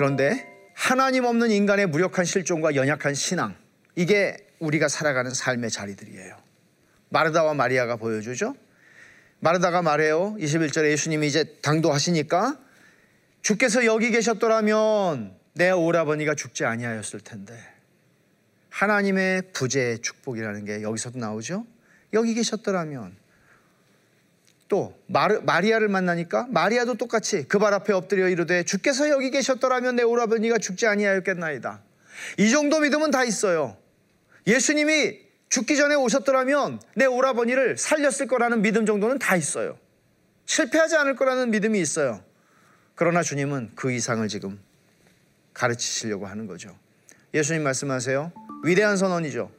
그런데 0.00 0.50
하나님 0.72 1.26
없는 1.26 1.50
인간의 1.50 1.84
무력한 1.88 2.24
실종과 2.24 2.74
연약한 2.74 3.12
신앙 3.12 3.54
이게 3.96 4.34
우리가 4.58 4.88
살아가는 4.88 5.30
삶의 5.30 5.70
자리들이에요. 5.70 6.38
마르다와 7.10 7.52
마리아가 7.52 7.96
보여주죠. 7.96 8.56
마르다가 9.40 9.82
말해요. 9.82 10.36
21절에 10.38 10.90
예수님이 10.92 11.26
이제 11.26 11.44
당도하시니까 11.60 12.58
주께서 13.42 13.84
여기 13.84 14.10
계셨더라면 14.10 15.36
내 15.52 15.70
오라버니가 15.70 16.34
죽지 16.34 16.64
아니하였을 16.64 17.20
텐데 17.20 17.52
하나님의 18.70 19.52
부재의 19.52 19.98
축복이라는 19.98 20.64
게 20.64 20.80
여기서도 20.80 21.18
나오죠. 21.18 21.66
여기 22.14 22.32
계셨더라면 22.32 23.19
또 24.70 24.96
마르, 25.08 25.40
마리아를 25.40 25.88
만나니까 25.88 26.46
마리아도 26.48 26.94
똑같이 26.94 27.42
그 27.48 27.58
발 27.58 27.74
앞에 27.74 27.92
엎드려 27.92 28.28
이르되 28.28 28.62
주께서 28.62 29.10
여기 29.10 29.30
계셨더라면 29.30 29.96
내 29.96 30.02
오라버니가 30.02 30.56
죽지 30.58 30.86
아니하였겠나이다. 30.86 31.82
이 32.38 32.50
정도 32.50 32.78
믿음은 32.78 33.10
다 33.10 33.24
있어요. 33.24 33.76
예수님이 34.46 35.18
죽기 35.50 35.76
전에 35.76 35.96
오셨더라면 35.96 36.80
내 36.94 37.04
오라버니를 37.04 37.76
살렸을 37.76 38.28
거라는 38.28 38.62
믿음 38.62 38.86
정도는 38.86 39.18
다 39.18 39.36
있어요. 39.36 39.76
실패하지 40.46 40.96
않을 40.96 41.16
거라는 41.16 41.50
믿음이 41.50 41.78
있어요. 41.80 42.22
그러나 42.94 43.22
주님은 43.22 43.72
그 43.74 43.90
이상을 43.92 44.26
지금 44.28 44.60
가르치시려고 45.52 46.26
하는 46.26 46.46
거죠. 46.46 46.74
예수님 47.34 47.64
말씀하세요. 47.64 48.32
위대한 48.62 48.96
선언이죠. 48.96 49.50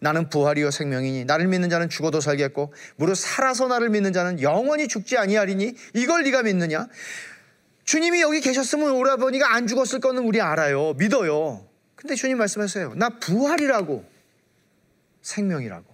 나는 0.00 0.28
부활이요 0.28 0.70
생명이니 0.70 1.26
나를 1.26 1.46
믿는 1.46 1.70
자는 1.70 1.88
죽어도 1.88 2.20
살겠고 2.20 2.72
무릇 2.96 3.16
살아서 3.16 3.68
나를 3.68 3.90
믿는 3.90 4.12
자는 4.12 4.40
영원히 4.42 4.88
죽지 4.88 5.16
아니하리니 5.18 5.74
이걸 5.94 6.24
네가 6.24 6.42
믿느냐? 6.42 6.88
주님이 7.84 8.20
여기 8.22 8.40
계셨으면 8.40 8.92
오라버니가 8.92 9.52
안 9.52 9.66
죽었을 9.66 10.00
거는 10.00 10.22
우리 10.22 10.40
알아요. 10.40 10.94
믿어요. 10.94 11.66
근데 11.96 12.14
주님 12.14 12.38
말씀하세요. 12.38 12.94
나 12.94 13.10
부활이라고 13.10 14.04
생명이라고. 15.22 15.90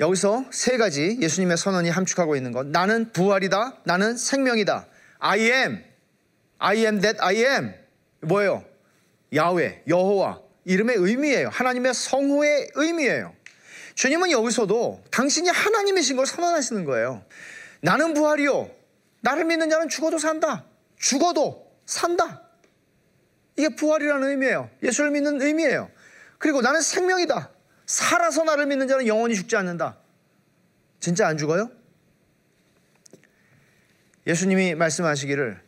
여기서 0.00 0.46
세 0.52 0.76
가지 0.76 1.18
예수님의 1.20 1.56
선언이 1.56 1.90
함축하고 1.90 2.36
있는 2.36 2.52
것. 2.52 2.66
나는 2.68 3.12
부활이다. 3.12 3.80
나는 3.84 4.16
생명이다. 4.16 4.86
I 5.18 5.40
am. 5.40 5.84
I 6.58 6.76
am 6.78 7.00
that 7.00 7.18
I 7.20 7.36
am. 7.36 7.74
뭐예요? 8.20 8.64
야훼, 9.34 9.82
여호와. 9.88 10.47
이름의 10.68 10.96
의미예요. 10.98 11.48
하나님의 11.48 11.94
성호의 11.94 12.72
의미예요. 12.74 13.34
주님은 13.94 14.30
여기서도 14.30 15.02
당신이 15.10 15.48
하나님이신 15.48 16.16
걸 16.16 16.26
선언하시는 16.26 16.84
거예요. 16.84 17.24
나는 17.80 18.12
부활이요. 18.12 18.70
나를 19.22 19.46
믿는 19.46 19.70
자는 19.70 19.88
죽어도 19.88 20.18
산다. 20.18 20.66
죽어도 20.98 21.72
산다. 21.86 22.42
이게 23.56 23.70
부활이라는 23.70 24.28
의미예요. 24.28 24.68
예수를 24.82 25.10
믿는 25.10 25.40
의미예요. 25.40 25.90
그리고 26.36 26.60
나는 26.60 26.82
생명이다. 26.82 27.50
살아서 27.86 28.44
나를 28.44 28.66
믿는 28.66 28.88
자는 28.88 29.06
영원히 29.06 29.34
죽지 29.36 29.56
않는다. 29.56 29.96
진짜 31.00 31.26
안 31.26 31.38
죽어요? 31.38 31.70
예수님이 34.26 34.74
말씀하시기를 34.74 35.67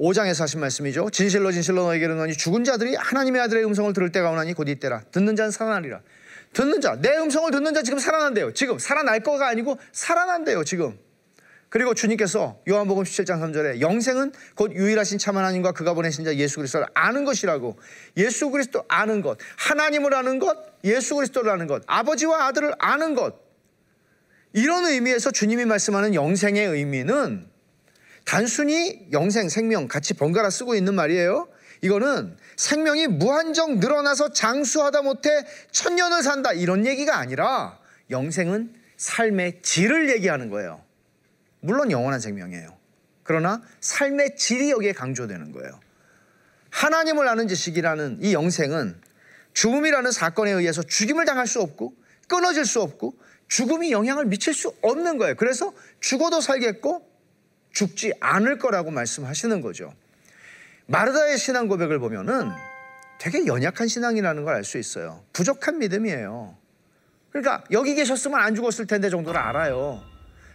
5장에서 0.00 0.40
하신 0.40 0.60
말씀이죠. 0.60 1.10
진실로 1.10 1.52
진실로 1.52 1.84
너에게 1.84 2.06
이르노니 2.06 2.34
죽은 2.34 2.64
자들이 2.64 2.94
하나님의 2.94 3.42
아들의 3.42 3.64
음성을 3.64 3.92
들을 3.92 4.10
때가 4.10 4.30
오나니 4.30 4.54
곧 4.54 4.68
이때라. 4.68 5.02
듣는 5.12 5.36
자는 5.36 5.50
살아나리라. 5.50 6.00
듣는 6.54 6.80
자, 6.80 6.96
내 7.00 7.16
음성을 7.18 7.50
듣는 7.50 7.74
자 7.74 7.82
지금 7.82 7.98
살아난대요. 7.98 8.54
지금 8.54 8.78
살아날 8.78 9.20
거가 9.20 9.48
아니고 9.48 9.78
살아난대요. 9.92 10.64
지금. 10.64 10.98
그리고 11.68 11.94
주님께서 11.94 12.60
요한복음 12.68 13.04
17장 13.04 13.40
3절에 13.40 13.80
영생은 13.80 14.32
곧 14.56 14.72
유일하신 14.72 15.18
참 15.18 15.36
하나님과 15.36 15.70
그가 15.70 15.94
보내신 15.94 16.24
자 16.24 16.34
예수 16.34 16.56
그리스도를 16.56 16.88
아는 16.94 17.24
것이라고 17.24 17.78
예수 18.16 18.50
그리스도 18.50 18.82
아는 18.88 19.22
것 19.22 19.38
하나님을 19.56 20.12
아는 20.12 20.40
것 20.40 20.58
예수 20.82 21.14
그리스도를 21.14 21.52
아는 21.52 21.68
것 21.68 21.84
아버지와 21.86 22.46
아들을 22.46 22.72
아는 22.80 23.14
것 23.14 23.36
이런 24.52 24.84
의미에서 24.84 25.30
주님이 25.30 25.64
말씀하는 25.64 26.12
영생의 26.12 26.66
의미는 26.66 27.49
단순히 28.30 29.08
영생, 29.10 29.48
생명 29.48 29.88
같이 29.88 30.14
번갈아 30.14 30.50
쓰고 30.50 30.76
있는 30.76 30.94
말이에요. 30.94 31.48
이거는 31.80 32.36
생명이 32.54 33.08
무한정 33.08 33.80
늘어나서 33.80 34.32
장수하다 34.32 35.02
못해 35.02 35.44
천년을 35.72 36.22
산다 36.22 36.52
이런 36.52 36.86
얘기가 36.86 37.18
아니라 37.18 37.80
영생은 38.08 38.72
삶의 38.96 39.62
질을 39.62 40.10
얘기하는 40.10 40.48
거예요. 40.48 40.80
물론 41.58 41.90
영원한 41.90 42.20
생명이에요. 42.20 42.78
그러나 43.24 43.62
삶의 43.80 44.36
질이 44.36 44.70
여기에 44.70 44.92
강조되는 44.92 45.50
거예요. 45.50 45.80
하나님을 46.70 47.26
아는 47.26 47.48
지식이라는 47.48 48.18
이 48.22 48.32
영생은 48.32 48.94
죽음이라는 49.54 50.12
사건에 50.12 50.52
의해서 50.52 50.84
죽임을 50.84 51.24
당할 51.24 51.48
수 51.48 51.60
없고 51.60 51.96
끊어질 52.28 52.64
수 52.64 52.80
없고 52.80 53.12
죽음이 53.48 53.90
영향을 53.90 54.26
미칠 54.26 54.54
수 54.54 54.72
없는 54.82 55.18
거예요. 55.18 55.34
그래서 55.34 55.72
죽어도 55.98 56.40
살겠고 56.40 57.09
죽지 57.72 58.12
않을 58.20 58.58
거라고 58.58 58.90
말씀하시는 58.90 59.60
거죠. 59.60 59.94
마르다의 60.86 61.38
신앙 61.38 61.68
고백을 61.68 61.98
보면은 61.98 62.50
되게 63.18 63.46
연약한 63.46 63.86
신앙이라는 63.86 64.44
걸 64.44 64.54
알 64.54 64.64
수 64.64 64.78
있어요. 64.78 65.22
부족한 65.32 65.78
믿음이에요. 65.78 66.56
그러니까 67.30 67.64
여기 67.70 67.94
계셨으면 67.94 68.40
안 68.40 68.54
죽었을 68.54 68.86
텐데 68.86 69.08
정도를 69.08 69.40
알아요. 69.40 70.02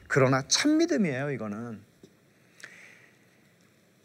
그러나 0.08 0.44
참 0.48 0.78
믿음이에요, 0.78 1.32
이거는. 1.32 1.82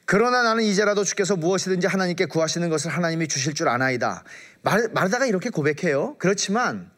그러나 0.07 0.42
나는 0.42 0.64
이제라도 0.64 1.05
주께서 1.05 1.37
무엇이든지 1.37 1.87
하나님께 1.87 2.27
구하시는 2.27 2.68
것을 2.68 2.90
하나님이 2.90 3.29
주실 3.29 3.55
줄 3.55 3.68
아나이다. 3.68 4.25
말, 4.62 4.88
마르다가 4.92 5.27
이렇게 5.27 5.51
고백해요. 5.51 6.16
그렇지만 6.18 6.90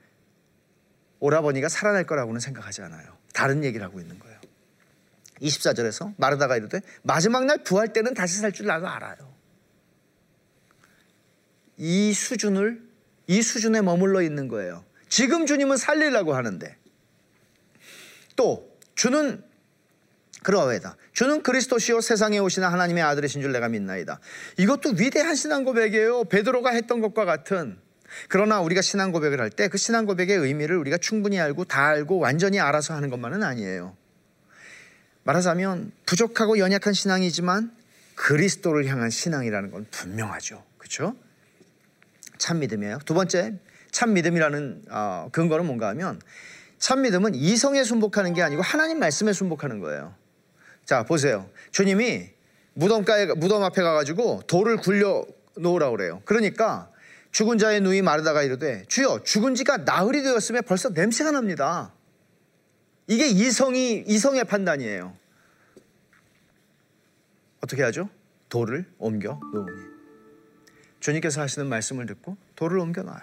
오라버니가 1.21 1.69
살아날 1.69 2.05
거라고는 2.05 2.41
생각하지 2.41 2.83
않아요. 2.83 3.17
다른 3.35 3.65
얘기를 3.65 3.85
하고 3.85 4.01
있는 4.01 4.19
거예요. 4.19 4.32
24절에서 5.43 6.15
마르다가 6.17 6.57
이르되 6.57 6.81
마지막 7.03 7.45
날 7.45 7.59
부활 7.65 7.93
때는 7.93 8.15
다시 8.15 8.39
살 8.39 8.53
줄 8.53 8.67
나도 8.67 8.87
알아요. 8.87 9.33
이 11.77 12.13
수준을 12.13 12.81
이 13.27 13.43
수준에 13.43 13.81
머물러 13.83 14.23
있는 14.23 14.49
거예요. 14.49 14.85
지금 15.09 15.47
주님은 15.47 15.77
살리려고 15.77 16.35
하는데 16.35 16.77
또 18.37 18.71
주는 18.95 19.43
그러하다. 20.43 20.97
주는 21.13 21.43
그리스도시요 21.43 22.01
세상에 22.01 22.39
오시는 22.39 22.67
하나님의 22.69 23.03
아들이신 23.05 23.43
줄 23.43 23.53
내가 23.53 23.69
믿나이다. 23.69 24.19
이것도 24.59 24.95
위대한 24.99 25.35
신앙 25.35 25.65
고백이에요. 25.65 26.25
베드로가 26.25 26.71
했던 26.71 27.01
것과 27.01 27.25
같은 27.25 27.79
그러나 28.29 28.61
우리가 28.61 28.83
신앙 28.83 29.13
고백을 29.13 29.41
할 29.41 29.51
때 29.51 29.69
그 29.69 29.79
신앙 29.79 30.05
고백의 30.05 30.37
의미를 30.37 30.77
우리가 30.77 30.99
충분히 30.99 31.41
알고 31.41 31.65
다 31.65 31.87
알고 31.87 32.19
완전히 32.19 32.61
알아서 32.61 32.95
하는 32.95 33.09
것만은 33.11 33.43
아니에요. 33.43 33.97
말하자면 35.25 35.93
부족하고 36.07 36.59
연약한 36.59 36.93
신앙이지만 36.93 37.73
그리스도를 38.15 38.87
향한 38.87 39.11
신앙이라는 39.11 39.71
건 39.71 39.87
분명하죠. 39.91 40.63
그렇죠? 40.79 41.15
참 42.39 42.59
믿음이에요. 42.59 42.99
두 43.05 43.15
번째, 43.15 43.55
참 43.91 44.15
믿음이라는 44.15 44.85
어, 44.91 45.29
근거는 45.33 45.67
뭔가 45.67 45.89
하면 45.89 46.21
참 46.79 47.03
믿음은 47.03 47.35
이성에 47.35 47.85
순복하는 47.85 48.35
게 48.35 48.43
아니고 48.43 48.63
하나님 48.63 48.99
말씀에 48.99 49.33
순복하는 49.33 49.79
거예요. 49.81 50.15
자, 50.85 51.05
보세요. 51.05 51.49
주님이 51.71 52.31
무덤가에 52.75 53.27
무덤 53.37 53.63
앞에 53.63 53.83
가 53.83 53.93
가지고 53.95 54.43
돌을 54.47 54.79
굴려 54.79 55.25
놓으라 55.57 55.91
그래요. 55.91 56.23
그러니까 56.25 56.91
죽은 57.31 57.59
자의 57.59 57.81
누이 57.81 58.03
마르다가 58.03 58.43
이르되 58.43 58.85
주여 58.89 59.23
죽은 59.25 59.55
지가 59.55 59.79
나흘이 59.79 60.23
되었으면 60.23 60.63
벌써 60.67 60.89
냄새가 60.89 61.31
납니다. 61.31 61.93
이게 63.07 63.29
이성이 63.29 64.05
이성의 64.07 64.45
판단이에요. 64.45 65.17
어떻게 67.61 67.83
하죠? 67.83 68.09
돌을 68.49 68.87
옮겨 68.99 69.41
놓으니 69.53 69.93
주님께서 71.01 71.41
하시는 71.41 71.67
말씀을 71.69 72.07
듣고 72.07 72.37
돌을 72.57 72.79
옮겨 72.79 73.03
놔요. 73.03 73.21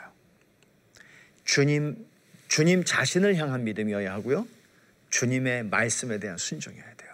주님 1.45 2.05
주님 2.47 2.83
자신을 2.83 3.35
향한 3.35 3.63
믿음이어야 3.63 4.11
하고요. 4.13 4.47
주님의 5.09 5.63
말씀에 5.65 6.19
대한 6.19 6.37
순종이어야 6.37 6.95
돼요. 6.95 7.09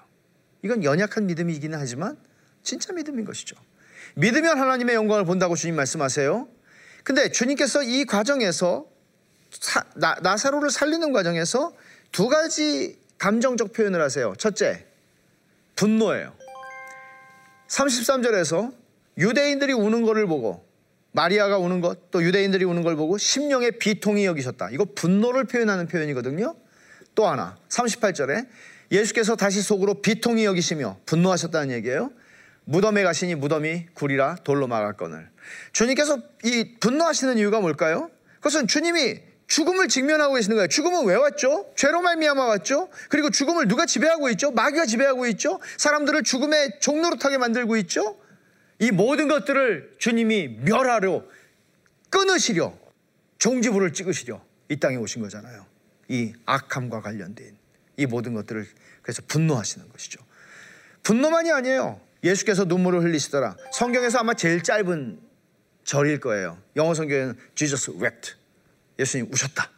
이건 0.62 0.84
연약한 0.84 1.28
믿음이기는 1.28 1.78
하지만 1.78 2.18
진짜 2.64 2.94
믿음인 2.94 3.26
것이죠. 3.26 3.56
믿으면 4.16 4.60
하나님의 4.60 4.96
영광을 4.96 5.26
본다고 5.26 5.56
주님 5.56 5.76
말씀하세요. 5.76 6.48
근데 7.04 7.30
주님께서 7.30 7.84
이 7.84 8.06
과정에서 8.06 8.88
사, 9.52 9.84
나, 9.96 10.16
나사로를 10.22 10.70
살리는 10.70 11.12
과정에서 11.12 11.74
두 12.16 12.30
가지 12.30 12.98
감정적 13.18 13.74
표현을 13.74 14.02
하세요. 14.02 14.34
첫째, 14.38 14.86
분노예요. 15.76 16.32
33절에서 17.68 18.74
유대인들이 19.18 19.74
우는 19.74 20.04
것을 20.04 20.26
보고 20.26 20.66
마리아가 21.12 21.58
우는 21.58 21.82
것, 21.82 22.12
또 22.12 22.24
유대인들이 22.24 22.64
우는 22.64 22.84
걸 22.84 22.96
보고 22.96 23.18
심령의 23.18 23.80
비통이 23.80 24.26
여기셨다. 24.28 24.70
이거 24.72 24.86
분노를 24.86 25.44
표현하는 25.44 25.88
표현이거든요. 25.88 26.56
또 27.16 27.28
하나, 27.28 27.58
38절에 27.68 28.48
예수께서 28.94 29.36
다시 29.36 29.62
속으로 29.62 29.96
비통이 29.96 30.46
여기시며 30.46 31.00
분노하셨다는 31.06 31.76
얘기예요. 31.76 32.14
무덤에 32.64 33.04
가시니 33.04 33.36
무덤이 33.36 33.88
굴이라 33.94 34.36
돌로 34.46 34.68
막았거늘. 34.68 35.30
주님께서 35.74 36.22
이 36.46 36.76
분노하시는 36.80 37.38
이유가 37.40 37.60
뭘까요? 37.60 38.10
그것은 38.36 38.68
주님이 38.68 39.35
죽음을 39.48 39.88
직면하고 39.88 40.36
계시는 40.36 40.56
거예요. 40.56 40.68
죽음은 40.68 41.06
왜 41.06 41.16
왔죠? 41.16 41.72
죄로 41.76 42.02
말미암아 42.02 42.46
왔죠. 42.46 42.90
그리고 43.10 43.30
죽음을 43.30 43.68
누가 43.68 43.86
지배하고 43.86 44.30
있죠? 44.32 44.52
마귀가 44.52 44.86
지배하고 44.86 45.28
있죠. 45.28 45.60
사람들을 45.78 46.24
죽음의 46.24 46.80
종노릇하게 46.82 47.38
만들고 47.38 47.78
있죠. 47.78 48.20
이 48.80 48.92
모든 48.92 49.28
것들을 49.28 49.96
주님이 50.00 50.60
멸하려 50.64 51.24
끊으시려 52.10 52.78
종지부를 53.38 53.94
찍으시려 53.94 54.42
이 54.70 54.80
땅에 54.80 54.96
오신 54.96 55.22
거잖아요. 55.22 55.66
이 56.10 56.34
악함과 56.46 57.02
관련된 57.02 57.56
이 57.98 58.06
모든 58.06 58.34
것들을 58.34 58.68
그래서 59.02 59.22
분노하시는 59.28 59.90
것이죠. 59.90 60.22
분노만이 61.04 61.52
아니에요. 61.52 62.02
예수께서 62.24 62.66
눈물을 62.66 63.04
흘리시더라. 63.04 63.56
성경에서 63.72 64.20
아마 64.20 64.34
제일 64.34 64.64
짧은 64.64 65.20
절일 65.84 66.20
거예요. 66.20 66.58
영어 66.76 66.96
성경에는 66.96 67.38
Jesus 67.54 67.92
wept. 67.92 68.34
예수님 69.00 69.28
우셨다. 69.32 69.70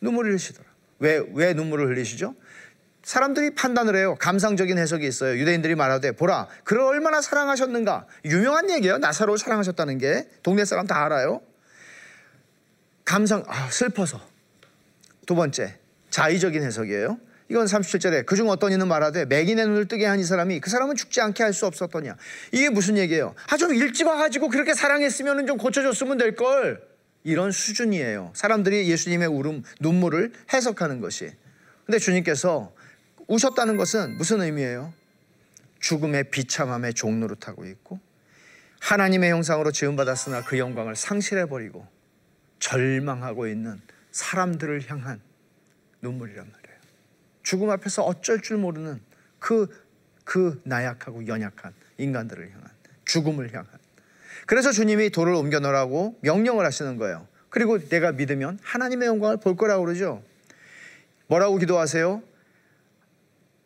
눈물을 0.00 0.30
흘리시더라. 0.30 0.64
왜, 1.00 1.22
왜 1.34 1.52
눈물을 1.54 1.88
흘리시죠? 1.88 2.34
사람들이 3.02 3.50
판단을 3.54 3.96
해요. 3.96 4.16
감상적인 4.18 4.78
해석이 4.78 5.06
있어요. 5.06 5.38
유대인들이 5.38 5.74
말하되 5.74 6.12
보라 6.12 6.48
그를 6.64 6.82
얼마나 6.82 7.20
사랑하셨는가. 7.20 8.06
유명한 8.24 8.70
얘기예요. 8.70 8.96
나사로를 8.98 9.38
사랑하셨다는 9.38 9.98
게 9.98 10.26
동네 10.42 10.64
사람 10.64 10.86
다 10.86 11.04
알아요. 11.04 11.42
감상 13.04 13.44
아, 13.46 13.68
슬퍼서. 13.70 14.20
두 15.26 15.34
번째 15.34 15.78
자의적인 16.10 16.62
해석이에요. 16.62 17.18
이건 17.50 17.66
37절에 17.66 18.24
그중 18.24 18.48
어떤 18.48 18.72
이는 18.72 18.88
말하되 18.88 19.26
맥인의 19.26 19.66
눈을 19.66 19.86
뜨게 19.86 20.06
한 20.06 20.18
이 20.18 20.24
사람이 20.24 20.60
그 20.60 20.70
사람은 20.70 20.96
죽지 20.96 21.20
않게 21.20 21.42
할 21.42 21.52
수 21.52 21.66
없었더냐. 21.66 22.16
이게 22.52 22.70
무슨 22.70 22.96
얘기예요? 22.96 23.34
아 23.50 23.56
좀 23.58 23.74
일찍 23.74 24.06
와가지고 24.06 24.48
그렇게 24.48 24.72
사랑했으면 24.74 25.46
좀 25.46 25.58
고쳐줬으면 25.58 26.16
될 26.16 26.34
걸. 26.36 26.93
이런 27.24 27.50
수준이에요. 27.50 28.32
사람들이 28.34 28.88
예수님의 28.88 29.28
울음 29.28 29.62
눈물을 29.80 30.32
해석하는 30.52 31.00
것이. 31.00 31.32
근데 31.86 31.98
주님께서 31.98 32.72
우셨다는 33.26 33.76
것은 33.76 34.16
무슨 34.16 34.42
의미예요? 34.42 34.92
죽음의 35.80 36.30
비참함에 36.30 36.92
종노릇하고 36.92 37.66
있고 37.66 37.98
하나님의 38.80 39.30
형상으로 39.30 39.72
지음받았으나 39.72 40.44
그 40.44 40.58
영광을 40.58 40.94
상실해버리고 40.94 41.86
절망하고 42.58 43.48
있는 43.48 43.80
사람들을 44.12 44.90
향한 44.90 45.20
눈물이란 46.02 46.50
말이에요. 46.50 46.78
죽음 47.42 47.70
앞에서 47.70 48.02
어쩔 48.02 48.40
줄 48.40 48.58
모르는 48.58 49.00
그, 49.38 49.68
그 50.24 50.60
나약하고 50.64 51.26
연약한 51.26 51.72
인간들을 51.98 52.50
향한 52.52 52.70
죽음을 53.04 53.52
향한 53.52 53.83
그래서 54.46 54.72
주님이 54.72 55.10
돌을 55.10 55.34
옮겨 55.34 55.60
놓으라고 55.60 56.18
명령을 56.20 56.64
하시는 56.64 56.96
거예요. 56.96 57.26
그리고 57.50 57.78
내가 57.78 58.12
믿으면 58.12 58.58
하나님의 58.62 59.08
영광을 59.08 59.36
볼 59.36 59.56
거라고 59.56 59.84
그러죠. 59.84 60.22
뭐라고 61.26 61.56
기도하세요? 61.56 62.22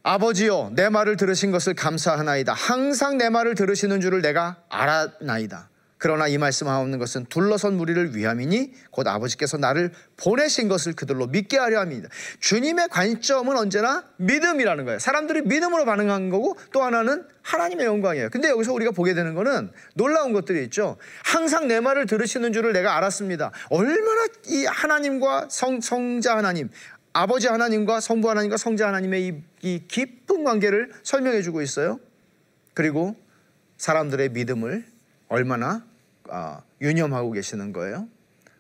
아버지여 0.03 0.73
내 0.75 0.89
말을 0.89 1.17
들으신 1.17 1.51
것을 1.51 1.75
감사하나이다. 1.75 2.53
항상 2.53 3.19
내 3.19 3.29
말을 3.29 3.55
들으시는 3.55 4.01
줄을 4.01 4.23
내가 4.23 4.63
알아나이다. 4.69 5.69
그러나 5.99 6.29
이 6.29 6.39
말씀하옵는 6.39 6.99
것은 6.99 7.27
둘러선 7.27 7.77
무리를 7.77 8.15
위함이니 8.17 8.73
곧 8.91 9.07
아버지께서 9.07 9.57
나를 9.59 9.93
보내신 10.17 10.69
것을 10.69 10.95
그들로 10.95 11.27
믿게 11.27 11.59
하려 11.59 11.81
합니다. 11.81 12.09
주님의 12.41 12.89
관점은 12.89 13.57
언제나 13.57 14.05
믿음이라는 14.17 14.85
거예요. 14.85 14.99
사람들이 15.01 15.43
믿음으로 15.43 15.85
반응한 15.85 16.31
거고 16.31 16.57
또 16.73 16.83
하나는 16.83 17.27
하나님의 17.43 17.87
영광이에요. 17.87 18.31
근데 18.31 18.49
여기서 18.49 18.73
우리가 18.73 18.93
보게 18.93 19.15
되는 19.15 19.35
거는 19.35 19.73
놀라운 19.95 20.33
것들이 20.33 20.63
있죠. 20.65 20.97
항상 21.25 21.67
내 21.67 21.81
말을 21.81 22.07
들으시는 22.07 22.53
줄을 22.53 22.73
내가 22.73 22.97
알았습니다. 22.97 23.51
얼마나 23.71 24.29
이 24.47 24.67
하나님과 24.67 25.49
성, 25.51 25.81
성자 25.81 26.37
하나님, 26.37 26.71
아버지 27.13 27.49
하나님과 27.49 28.01
성부 28.01 28.31
하나님과 28.31 28.57
성자 28.57 28.87
하나님의 28.87 29.27
이, 29.27 29.43
이 29.63 29.83
깊은 29.89 30.45
관계를 30.45 30.93
설명해 31.03 31.43
주고 31.43 31.63
있어요. 31.63 31.99
그리고 32.75 33.17
사람들의 33.79 34.29
믿음을 34.29 34.85
얼마나 35.29 35.88
어, 36.29 36.63
유념하고 36.81 37.33
계시는 37.33 37.73
거예요. 37.73 38.09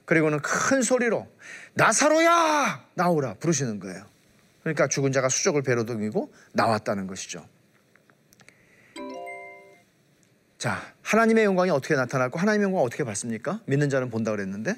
그리고는 0.04 0.40
큰 0.40 0.82
소리로 0.82 1.28
나사로야 1.74 2.86
나오라 2.94 3.34
부르시는 3.34 3.78
거예요. 3.80 4.04
그러니까 4.62 4.88
죽은 4.88 5.12
자가 5.12 5.28
수족을 5.28 5.62
배로 5.62 5.84
둥이고 5.84 6.32
나왔다는 6.52 7.06
것이죠. 7.06 7.46
자, 10.58 10.82
하나님의 11.02 11.44
영광이 11.44 11.70
어떻게 11.70 11.94
나타났고 11.94 12.38
하나님의 12.38 12.64
영광 12.64 12.82
어떻게 12.82 13.04
받습니까? 13.04 13.60
믿는 13.66 13.90
자는 13.90 14.10
본다 14.10 14.32
그랬는데 14.32 14.76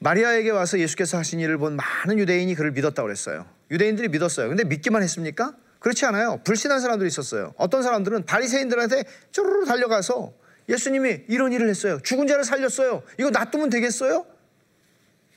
마리아에게 0.00 0.50
와서 0.50 0.78
예수께서 0.78 1.18
하신 1.18 1.40
일을 1.40 1.56
본 1.58 1.76
많은 1.76 2.18
유대인이 2.18 2.54
그를 2.54 2.72
믿었다고 2.72 3.06
그랬어요. 3.06 3.46
유대인들이 3.70 4.08
믿었어요. 4.08 4.48
근데 4.48 4.64
믿기만 4.64 5.02
했습니까? 5.02 5.54
그렇지 5.78 6.04
않아요. 6.06 6.40
불신한 6.44 6.80
사람들이 6.80 7.08
있었어요. 7.08 7.54
어떤 7.56 7.82
사람들은 7.82 8.24
바리새인들한테 8.24 9.04
쪼르르 9.32 9.66
달려가서 9.66 10.32
예수님이 10.68 11.24
이런 11.28 11.52
일을 11.52 11.68
했어요. 11.68 11.98
죽은 12.02 12.26
자를 12.26 12.44
살렸어요. 12.44 13.02
이거 13.18 13.30
놔두면 13.30 13.70
되겠어요? 13.70 14.26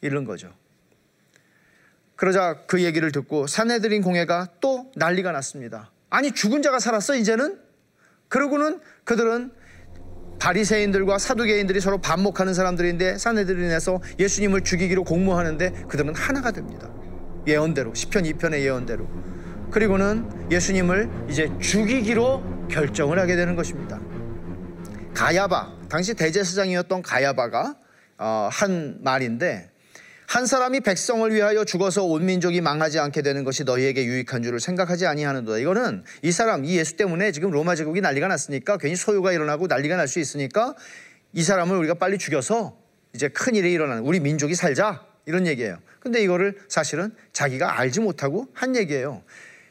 이런 0.02 0.26
거죠. 0.26 0.54
그러자 2.16 2.64
그 2.68 2.84
얘기를 2.84 3.12
듣고 3.12 3.48
사내들인 3.48 4.02
공회가 4.02 4.48
또 4.60 4.92
난리가 4.96 5.32
났습니다. 5.32 5.92
아니 6.10 6.32
죽은 6.32 6.62
자가 6.62 6.80
살았어 6.80 7.16
이제는? 7.16 7.60
그러고는 8.28 8.80
그들은 9.04 9.52
바리새인들과 10.40 11.18
사두개인들이 11.18 11.80
서로 11.80 12.00
반목하는 12.00 12.54
사람들인데 12.54 13.18
사내들인에서 13.18 14.02
예수님을 14.20 14.64
죽이기로 14.64 15.04
공모하는데 15.04 15.86
그들은 15.88 16.16
하나가 16.16 16.52
됩니다. 16.52 16.90
예언대로 17.48 17.94
시편 17.94 18.24
2편의 18.24 18.62
예언대로 18.62 19.08
그리고는 19.72 20.52
예수님을 20.52 21.10
이제 21.30 21.52
죽이기로 21.60 22.68
결정을 22.70 23.20
하게 23.20 23.36
되는 23.36 23.56
것입니다. 23.56 24.00
가야바 25.18 25.88
당시 25.90 26.14
대제사장이었던 26.14 27.02
가야바가 27.02 27.76
어, 28.20 28.50
한 28.52 29.00
말인데 29.02 29.72
한 30.28 30.46
사람이 30.46 30.82
백성을 30.82 31.34
위하여 31.34 31.66
죽어서 31.66 32.04
온 32.04 32.28
민족이 32.28 32.62
망하지 32.62 33.00
않게 33.00 33.24
되는 33.24 33.44
것이 33.44 33.64
너희에게 33.64 34.06
유익한 34.06 34.44
줄을 34.44 34.60
생각하지 34.60 35.08
아니하는도다. 35.08 35.58
이거는 35.58 36.04
이 36.22 36.32
사람 36.32 36.66
이 36.66 36.78
예수 36.78 36.98
때문에 36.98 37.32
지금 37.32 37.50
로마 37.50 37.74
제국이 37.74 38.00
난리가 38.00 38.28
났으니까 38.28 38.78
괜히 38.78 38.96
소요가 38.96 39.32
일어나고 39.32 39.66
난리가 39.66 39.96
날 39.96 40.08
수 40.08 40.20
있으니까 40.20 40.76
이 41.34 41.42
사람을 41.42 41.76
우리가 41.78 41.96
빨리 41.96 42.20
죽여서 42.20 42.78
이제 43.16 43.28
큰 43.30 43.56
일이 43.56 43.74
일어나는 43.74 44.04
우리 44.04 44.20
민족이 44.20 44.54
살자 44.54 45.04
이런 45.26 45.48
얘기예요. 45.48 45.80
근데 46.00 46.22
이거를 46.22 46.60
사실은 46.70 47.12
자기가 47.34 47.80
알지 47.80 48.02
못하고 48.02 48.50
한 48.54 48.76
얘기예요. 48.76 49.24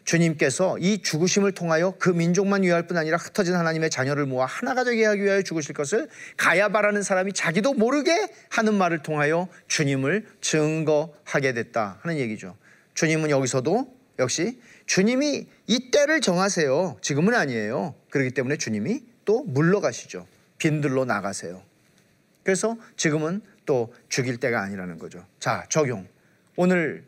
주님께서 0.07 0.79
이 0.79 1.03
죽으심을 1.03 1.53
통하여 1.53 1.95
그 1.99 2.09
민족만 2.09 2.63
위할 2.63 2.87
뿐 2.87 2.97
아니라 2.97 3.19
흩어진 3.19 3.55
하나님의 3.55 3.91
자녀를 3.91 4.25
모아 4.25 4.47
하나가 4.47 4.85
되게 4.85 5.05
하기 5.05 5.23
위하여 5.23 5.43
죽으실 5.43 5.75
것을 5.75 6.09
가야바라는 6.37 7.03
사람이 7.03 7.33
자기도 7.33 7.75
모르게 7.75 8.29
하는 8.49 8.75
말을 8.75 9.03
통하여 9.03 9.49
주님을 9.67 10.27
증거하게 10.41 11.53
됐다 11.53 11.99
하는 12.03 12.19
얘기죠. 12.19 12.57
주님은 12.95 13.31
여기서도 13.31 13.95
역시 14.21 14.61
주님이 14.87 15.49
이 15.67 15.91
때를 15.91 16.21
정하세요. 16.21 16.99
지금은 17.03 17.35
아니에요. 17.35 17.95
그렇기 18.11 18.31
때문에 18.31 18.57
주님이 18.57 19.03
또 19.25 19.43
물러가시죠. 19.43 20.27
빈들로 20.59 21.05
나가세요. 21.05 21.63
그래서 22.45 22.79
지금은 22.97 23.43
또 23.67 23.93
죽일 24.09 24.39
때가 24.39 24.63
아니라는 24.63 24.99
거죠. 25.01 25.27
자, 25.41 25.67
적용. 25.69 26.07
오늘 26.55 27.05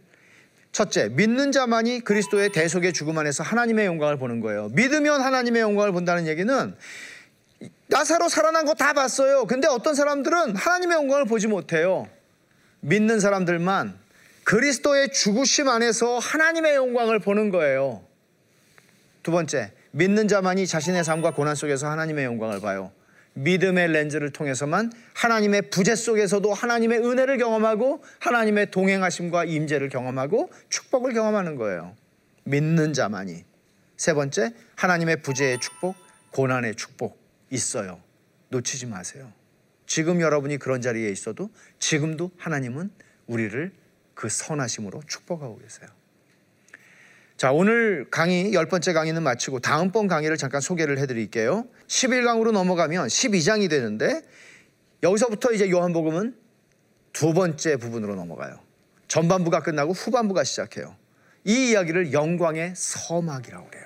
첫째, 0.78 1.08
믿는 1.08 1.50
자만이 1.50 2.02
그리스도의 2.02 2.52
대속의 2.52 2.92
죽음 2.92 3.18
안에서 3.18 3.42
하나님의 3.42 3.84
영광을 3.86 4.16
보는 4.16 4.38
거예요. 4.38 4.68
믿으면 4.74 5.20
하나님의 5.22 5.60
영광을 5.60 5.90
본다는 5.90 6.28
얘기는 6.28 6.72
나사로 7.88 8.28
살아난 8.28 8.64
거 8.64 8.74
다 8.74 8.92
봤어요. 8.92 9.46
근데 9.46 9.66
어떤 9.66 9.96
사람들은 9.96 10.54
하나님의 10.54 10.96
영광을 10.96 11.24
보지 11.24 11.48
못해요. 11.48 12.06
믿는 12.78 13.18
사람들만 13.18 13.98
그리스도의 14.44 15.10
죽으심 15.10 15.68
안에서 15.68 16.20
하나님의 16.20 16.76
영광을 16.76 17.18
보는 17.18 17.50
거예요. 17.50 18.04
두 19.24 19.32
번째, 19.32 19.72
믿는 19.90 20.28
자만이 20.28 20.68
자신의 20.68 21.02
삶과 21.02 21.32
고난 21.32 21.56
속에서 21.56 21.90
하나님의 21.90 22.24
영광을 22.24 22.60
봐요. 22.60 22.92
믿음의 23.34 23.88
렌즈를 23.88 24.30
통해서만 24.30 24.92
하나님의 25.14 25.70
부재 25.70 25.94
속에서도 25.94 26.52
하나님의 26.52 26.98
은혜를 26.98 27.38
경험하고 27.38 28.02
하나님의 28.20 28.70
동행하심과 28.70 29.44
임재를 29.44 29.88
경험하고 29.88 30.50
축복을 30.68 31.12
경험하는 31.12 31.56
거예요. 31.56 31.94
믿는 32.44 32.92
자만이. 32.92 33.44
세 33.96 34.14
번째, 34.14 34.54
하나님의 34.76 35.22
부재의 35.22 35.60
축복, 35.60 35.96
고난의 36.30 36.76
축복 36.76 37.18
있어요. 37.50 38.00
놓치지 38.48 38.86
마세요. 38.86 39.32
지금 39.86 40.20
여러분이 40.20 40.58
그런 40.58 40.80
자리에 40.80 41.10
있어도 41.10 41.50
지금도 41.78 42.30
하나님은 42.38 42.90
우리를 43.26 43.72
그 44.14 44.28
선하심으로 44.28 45.02
축복하고 45.06 45.58
계세요. 45.58 45.88
자, 47.38 47.52
오늘 47.52 48.04
강의 48.10 48.52
열 48.52 48.66
번째 48.66 48.92
강의는 48.92 49.22
마치고 49.22 49.60
다음번 49.60 50.08
강의를 50.08 50.36
잠깐 50.36 50.60
소개를 50.60 50.98
해 50.98 51.06
드릴게요. 51.06 51.66
11강으로 51.86 52.50
넘어가면 52.50 53.06
12장이 53.06 53.70
되는데 53.70 54.22
여기서부터 55.04 55.52
이제 55.52 55.70
요한복음은 55.70 56.34
두 57.12 57.32
번째 57.34 57.76
부분으로 57.76 58.16
넘어가요. 58.16 58.58
전반부가 59.06 59.60
끝나고 59.60 59.92
후반부가 59.92 60.42
시작해요. 60.42 60.96
이 61.44 61.70
이야기를 61.70 62.12
영광의 62.12 62.72
서막이라고 62.74 63.68
그래요. 63.68 63.84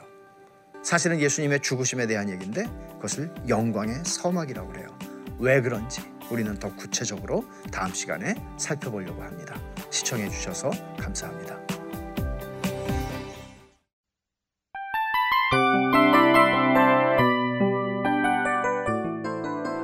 사실은 0.83 1.21
예수님의 1.21 1.61
죽으심에 1.61 2.07
대한 2.07 2.31
얘기인데 2.31 2.65
그것을 2.95 3.31
영광의 3.47 4.03
서막이라고 4.07 4.69
그래요. 4.71 4.99
왜 5.39 5.61
그런지 5.61 6.01
우리는 6.31 6.59
더 6.59 6.75
구체적으로 6.75 7.45
다음 7.71 7.93
시간에 7.93 8.35
살펴보려고 8.57 9.23
합니다. 9.23 9.61
시청해 9.91 10.31
주셔서 10.31 10.71
감사합니다. 10.99 11.82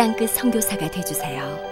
땅끝 0.00 0.30
성교사가 0.30 0.90
되주세요 0.90 1.69